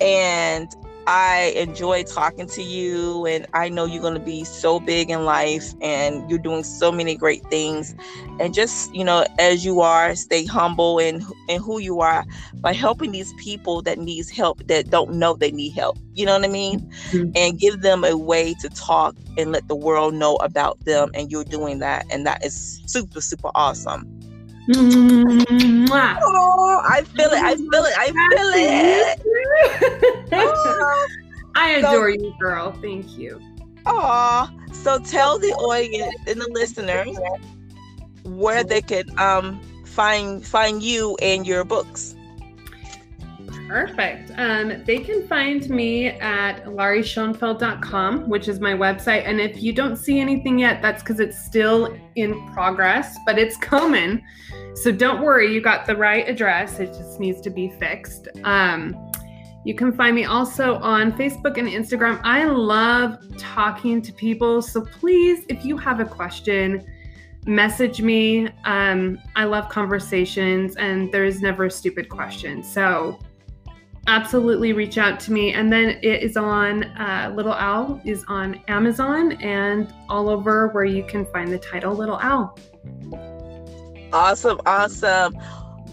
and 0.00 0.74
I 1.06 1.54
enjoy 1.56 2.02
talking 2.02 2.46
to 2.48 2.62
you, 2.62 3.26
and 3.26 3.46
I 3.54 3.68
know 3.68 3.84
you're 3.84 4.02
going 4.02 4.14
to 4.14 4.20
be 4.20 4.44
so 4.44 4.80
big 4.80 5.10
in 5.10 5.24
life, 5.24 5.72
and 5.80 6.28
you're 6.28 6.38
doing 6.38 6.64
so 6.64 6.90
many 6.90 7.16
great 7.16 7.44
things. 7.48 7.94
And 8.40 8.52
just 8.52 8.94
you 8.94 9.04
know, 9.04 9.24
as 9.38 9.64
you 9.64 9.80
are, 9.80 10.14
stay 10.16 10.44
humble 10.44 10.98
and 10.98 11.22
and 11.48 11.62
who 11.62 11.78
you 11.78 12.00
are 12.00 12.24
by 12.56 12.72
helping 12.72 13.12
these 13.12 13.32
people 13.34 13.82
that 13.82 13.98
needs 13.98 14.30
help 14.30 14.66
that 14.66 14.90
don't 14.90 15.12
know 15.12 15.34
they 15.34 15.52
need 15.52 15.70
help. 15.70 15.98
You 16.14 16.26
know 16.26 16.34
what 16.34 16.44
I 16.44 16.48
mean? 16.48 16.80
Mm-hmm. 17.10 17.30
And 17.36 17.58
give 17.58 17.82
them 17.82 18.04
a 18.04 18.16
way 18.16 18.54
to 18.60 18.68
talk 18.68 19.14
and 19.38 19.52
let 19.52 19.68
the 19.68 19.76
world 19.76 20.14
know 20.14 20.36
about 20.36 20.80
them. 20.84 21.10
And 21.14 21.30
you're 21.30 21.44
doing 21.44 21.78
that, 21.80 22.06
and 22.10 22.26
that 22.26 22.44
is 22.44 22.82
super 22.86 23.20
super 23.20 23.50
awesome. 23.54 24.15
Oh, 24.68 25.44
I 26.84 27.02
feel 27.02 27.30
it. 27.30 27.42
I 27.42 27.54
feel 27.54 27.84
it. 27.84 27.94
I 27.96 28.06
feel 28.32 28.50
it. 28.54 29.20
I 31.54 31.68
adore 31.76 32.10
so, 32.12 32.18
you, 32.22 32.34
girl. 32.40 32.72
Thank 32.82 33.16
you. 33.16 33.40
Aw. 33.86 34.52
So 34.72 34.98
tell 34.98 35.38
the 35.38 35.52
audience 35.52 36.16
and 36.26 36.40
the 36.40 36.48
listeners 36.50 37.16
where 38.24 38.64
they 38.64 38.82
can 38.82 39.04
um 39.18 39.60
find 39.84 40.44
find 40.44 40.82
you 40.82 41.16
and 41.22 41.46
your 41.46 41.64
books. 41.64 42.15
Perfect. 43.68 44.30
Um, 44.36 44.84
they 44.84 44.98
can 44.98 45.26
find 45.26 45.68
me 45.68 46.06
at 46.06 46.64
laurieschoenfeld.com, 46.66 48.28
which 48.28 48.48
is 48.48 48.60
my 48.60 48.72
website. 48.72 49.26
And 49.26 49.40
if 49.40 49.62
you 49.62 49.72
don't 49.72 49.96
see 49.96 50.20
anything 50.20 50.58
yet, 50.58 50.80
that's 50.82 51.02
because 51.02 51.18
it's 51.18 51.38
still 51.38 51.96
in 52.14 52.48
progress, 52.52 53.16
but 53.26 53.38
it's 53.38 53.56
coming. 53.56 54.22
So 54.74 54.92
don't 54.92 55.22
worry, 55.22 55.52
you 55.52 55.60
got 55.60 55.86
the 55.86 55.96
right 55.96 56.28
address. 56.28 56.78
It 56.78 56.88
just 56.88 57.18
needs 57.18 57.40
to 57.40 57.50
be 57.50 57.70
fixed. 57.80 58.28
Um, 58.44 58.94
you 59.64 59.74
can 59.74 59.92
find 59.92 60.14
me 60.14 60.26
also 60.26 60.76
on 60.76 61.10
Facebook 61.12 61.58
and 61.58 61.66
Instagram. 61.66 62.20
I 62.22 62.44
love 62.44 63.18
talking 63.36 64.00
to 64.02 64.12
people. 64.12 64.62
So 64.62 64.82
please, 64.82 65.44
if 65.48 65.64
you 65.64 65.76
have 65.76 65.98
a 65.98 66.04
question, 66.04 66.86
message 67.46 68.00
me. 68.00 68.48
Um, 68.64 69.18
I 69.34 69.44
love 69.44 69.68
conversations 69.68 70.76
and 70.76 71.10
there 71.10 71.24
is 71.24 71.42
never 71.42 71.64
a 71.64 71.70
stupid 71.70 72.08
question. 72.08 72.62
So 72.62 73.18
absolutely 74.06 74.72
reach 74.72 74.98
out 74.98 75.20
to 75.20 75.32
me. 75.32 75.52
And 75.52 75.72
then 75.72 75.98
it 76.02 76.22
is 76.22 76.36
on 76.36 76.84
uh, 76.84 77.32
Little 77.34 77.52
Owl 77.52 78.00
is 78.04 78.24
on 78.28 78.60
Amazon 78.68 79.32
and 79.42 79.92
all 80.08 80.28
over 80.28 80.68
where 80.68 80.84
you 80.84 81.04
can 81.04 81.26
find 81.26 81.52
the 81.52 81.58
title 81.58 81.94
Little 81.94 82.18
Owl. 82.18 82.58
Awesome, 84.12 84.60
awesome. 84.66 85.36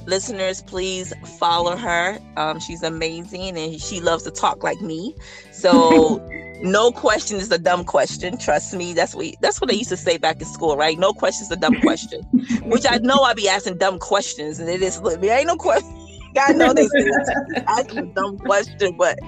Listeners, 0.05 0.61
please 0.61 1.13
follow 1.39 1.75
her. 1.75 2.19
Um, 2.37 2.59
she's 2.59 2.83
amazing 2.83 3.57
and 3.57 3.81
she 3.81 4.01
loves 4.01 4.23
to 4.23 4.31
talk 4.31 4.63
like 4.63 4.81
me. 4.81 5.15
So 5.51 6.17
no 6.61 6.91
question 6.91 7.37
is 7.37 7.51
a 7.51 7.57
dumb 7.57 7.85
question. 7.85 8.37
Trust 8.37 8.73
me. 8.73 8.93
That's 8.93 9.15
what 9.15 9.33
that's 9.41 9.61
what 9.61 9.69
they 9.69 9.75
used 9.75 9.89
to 9.89 9.97
say 9.97 10.17
back 10.17 10.39
in 10.41 10.45
school, 10.45 10.77
right? 10.77 10.99
No 10.99 11.13
question 11.13 11.45
is 11.45 11.51
a 11.51 11.55
dumb 11.55 11.79
question. 11.81 12.21
Which 12.63 12.85
I 12.87 12.97
know 12.97 13.23
I 13.23 13.33
be 13.33 13.47
asking 13.47 13.77
dumb 13.77 13.97
questions, 13.97 14.59
and 14.59 14.69
it 14.69 14.81
is 14.81 14.99
there 15.01 15.37
ain't 15.37 15.47
no 15.47 15.55
question 15.55 16.02
I 16.39 16.53
know 16.53 16.73
they 16.73 16.87
say 16.87 17.09
a 17.67 18.01
dumb 18.01 18.37
question, 18.39 18.95
but 18.97 19.19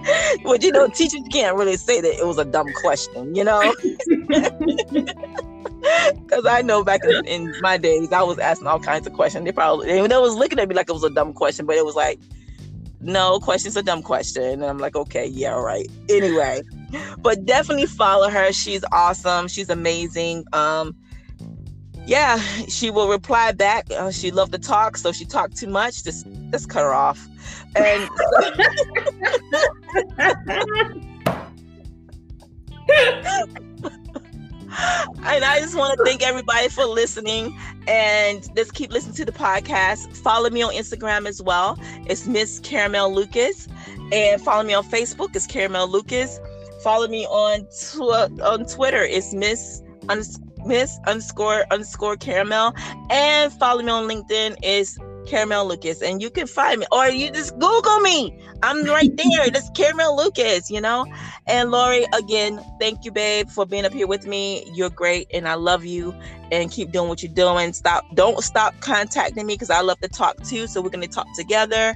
but 0.44 0.64
you 0.64 0.72
know, 0.72 0.88
teachers 0.88 1.22
can't 1.32 1.56
really 1.58 1.78
say 1.78 2.02
that 2.02 2.20
it 2.20 2.26
was 2.26 2.38
a 2.38 2.46
dumb 2.46 2.68
question, 2.82 3.36
you 3.36 3.44
know. 3.44 3.74
Because 6.14 6.46
I 6.48 6.62
know 6.62 6.84
back 6.84 7.02
in, 7.04 7.26
in, 7.26 7.54
my 7.62 7.78
days, 7.78 8.12
I 8.12 8.24
was 8.24 8.40
asking 8.40 8.68
all 8.68 8.80
kinds 8.80 9.06
of 9.06 9.14
questions. 9.14 9.46
They 9.46 9.52
probably 9.52 9.88
they, 9.88 10.08
they 10.08 10.18
was 10.18 10.36
looking 10.36 10.58
at 10.60 10.68
me 10.68 10.74
like 10.74 10.90
it 10.90 10.94
was 10.94 11.04
a 11.04 11.10
dumb 11.12 11.34
question, 11.34 11.68
but 11.68 11.76
it 11.76 11.86
was 11.86 11.96
like, 11.96 12.20
no, 13.02 13.40
question's 13.40 13.78
a 13.78 13.84
dumb 13.84 14.02
question, 14.02 14.44
and 14.44 14.66
I'm 14.66 14.80
like, 14.80 14.96
okay, 14.96 15.28
yeah, 15.28 15.52
right. 15.52 15.88
Anyway, 16.10 16.62
but 17.20 17.46
definitely 17.46 17.86
follow 17.86 18.30
her. 18.30 18.52
She's 18.52 18.84
awesome. 18.92 19.48
She's 19.48 19.70
amazing. 19.70 20.46
Um, 20.54 20.96
yeah, 22.08 22.38
she 22.68 22.90
will 22.90 23.10
reply 23.10 23.52
back. 23.52 23.88
Uh, 23.92 24.12
she 24.12 24.32
loved 24.32 24.54
to 24.54 24.60
talk, 24.60 24.98
so 24.98 25.12
she 25.12 25.26
talked 25.26 25.58
too 25.58 25.68
much. 25.68 26.04
Just 26.04 26.28
just 26.52 26.70
cut 26.70 26.82
her 26.82 26.94
off. 26.94 27.28
And 27.76 28.10
and 35.24 35.44
I 35.44 35.60
just 35.60 35.76
want 35.76 35.98
to 35.98 36.04
thank 36.04 36.24
everybody 36.24 36.70
for 36.70 36.86
listening 36.86 37.58
and 37.88 38.48
just 38.56 38.74
keep 38.74 38.92
listening 38.92 39.16
to 39.16 39.26
the 39.26 39.32
podcast. 39.32 40.16
Follow 40.18 40.50
me 40.50 40.62
on 40.62 40.74
Instagram 40.74 41.28
as 41.28 41.42
well. 41.42 41.78
It's 42.08 42.28
Miss 42.28 42.60
Caramel 42.60 43.14
Lucas. 43.14 43.68
And 44.12 44.42
follow 44.42 44.64
me 44.64 44.74
on 44.74 44.84
Facebook. 44.84 45.36
It's 45.36 45.48
Caramel 45.48 45.90
Lucas. 45.90 46.40
Follow 46.84 47.08
me 47.08 47.26
on 47.26 47.66
tw- 47.66 48.42
on 48.42 48.66
Twitter. 48.66 49.04
It's 49.04 49.34
Miss 49.34 49.82
Miss 50.66 51.00
underscore 51.08 51.66
underscore 51.72 52.18
caramel. 52.18 52.74
And 53.10 53.52
follow 53.54 53.82
me 53.82 53.92
on 53.92 54.08
LinkedIn 54.08 54.58
is 54.64 54.98
Caramel 55.26 55.68
Lucas. 55.68 56.02
And 56.02 56.22
you 56.22 56.30
can 56.30 56.48
find 56.48 56.80
me 56.80 56.86
or 56.92 57.08
you 57.08 57.32
just 57.32 57.58
Google 57.60 58.00
me. 58.00 58.38
I'm 58.64 58.84
right 58.86 59.16
there. 59.16 59.50
That's 59.50 59.70
Caramel 59.72 60.16
Lucas, 60.16 60.70
you 60.70 60.82
know? 60.82 61.06
And 61.48 61.72
Lori, 61.72 62.06
again, 62.14 62.64
thank 62.80 63.06
you, 63.06 63.12
babe, 63.12 63.50
for 63.50 63.66
being 63.66 63.86
up 63.86 63.94
here 63.94 64.08
with 64.08 64.26
me. 64.26 64.66
You're 64.74 64.90
great 64.90 65.28
and 65.34 65.48
I 65.48 65.56
love 65.56 65.86
you. 65.86 66.16
And 66.52 66.72
keep 66.72 66.92
doing 66.92 67.10
what 67.10 67.24
you're 67.24 67.34
doing. 67.34 67.74
Stop, 67.74 68.04
don't 68.14 68.44
stop 68.44 68.80
contacting 68.82 69.46
me 69.46 69.56
because 69.56 69.70
I 69.70 69.82
love 69.82 70.00
to 70.02 70.08
talk 70.08 70.42
too. 70.44 70.68
So 70.68 70.82
we're 70.82 70.90
gonna 70.90 71.08
talk 71.08 71.28
together. 71.36 71.96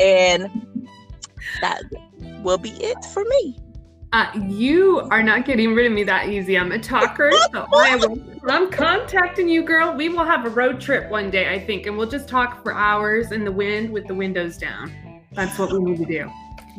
And 0.00 0.50
that 1.60 1.82
will 2.42 2.58
be 2.58 2.70
it 2.70 3.04
for 3.12 3.24
me. 3.24 3.58
Uh, 4.12 4.30
you 4.48 5.00
are 5.10 5.22
not 5.22 5.44
getting 5.44 5.74
rid 5.74 5.86
of 5.86 5.92
me 5.92 6.04
that 6.04 6.28
easy. 6.28 6.56
I'm 6.56 6.72
a 6.72 6.78
talker, 6.78 7.32
so 7.52 7.66
I 7.74 7.96
will, 7.96 8.22
I'm 8.48 8.70
contacting 8.70 9.48
you, 9.48 9.62
girl. 9.62 9.94
We 9.94 10.08
will 10.08 10.24
have 10.24 10.46
a 10.46 10.50
road 10.50 10.80
trip 10.80 11.10
one 11.10 11.30
day, 11.30 11.52
I 11.52 11.64
think, 11.64 11.86
and 11.86 11.98
we'll 11.98 12.08
just 12.08 12.28
talk 12.28 12.62
for 12.62 12.72
hours 12.72 13.32
in 13.32 13.44
the 13.44 13.52
wind 13.52 13.90
with 13.90 14.06
the 14.06 14.14
windows 14.14 14.56
down. 14.56 14.92
That's 15.32 15.58
what 15.58 15.72
we 15.72 15.80
need 15.80 15.98
to 15.98 16.06
do. 16.06 16.30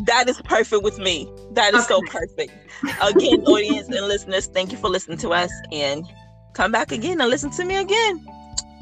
That 0.06 0.30
is 0.30 0.42
perfect 0.42 0.84
with 0.84 1.00
me. 1.00 1.32
That 1.52 1.74
is 1.74 1.86
okay. 1.86 1.88
so 1.88 2.02
perfect. 2.08 2.54
Again, 3.02 3.42
audience 3.46 3.88
and 3.88 4.08
listeners, 4.08 4.48
thank 4.48 4.72
you 4.72 4.78
for 4.78 4.90
listening 4.90 5.18
to 5.20 5.34
us 5.34 5.52
and 5.72 6.06
come 6.54 6.72
back 6.72 6.92
again 6.92 7.20
and 7.20 7.30
listen 7.30 7.52
to 7.52 7.66
me 7.66 7.78
again. 7.78 8.26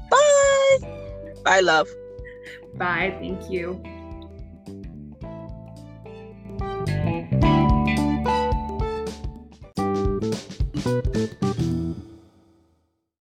Bye. 0.10 0.78
Bye, 1.44 1.60
love. 1.62 1.88
Bye. 2.76 3.16
Thank 3.20 3.50
you. 3.50 3.82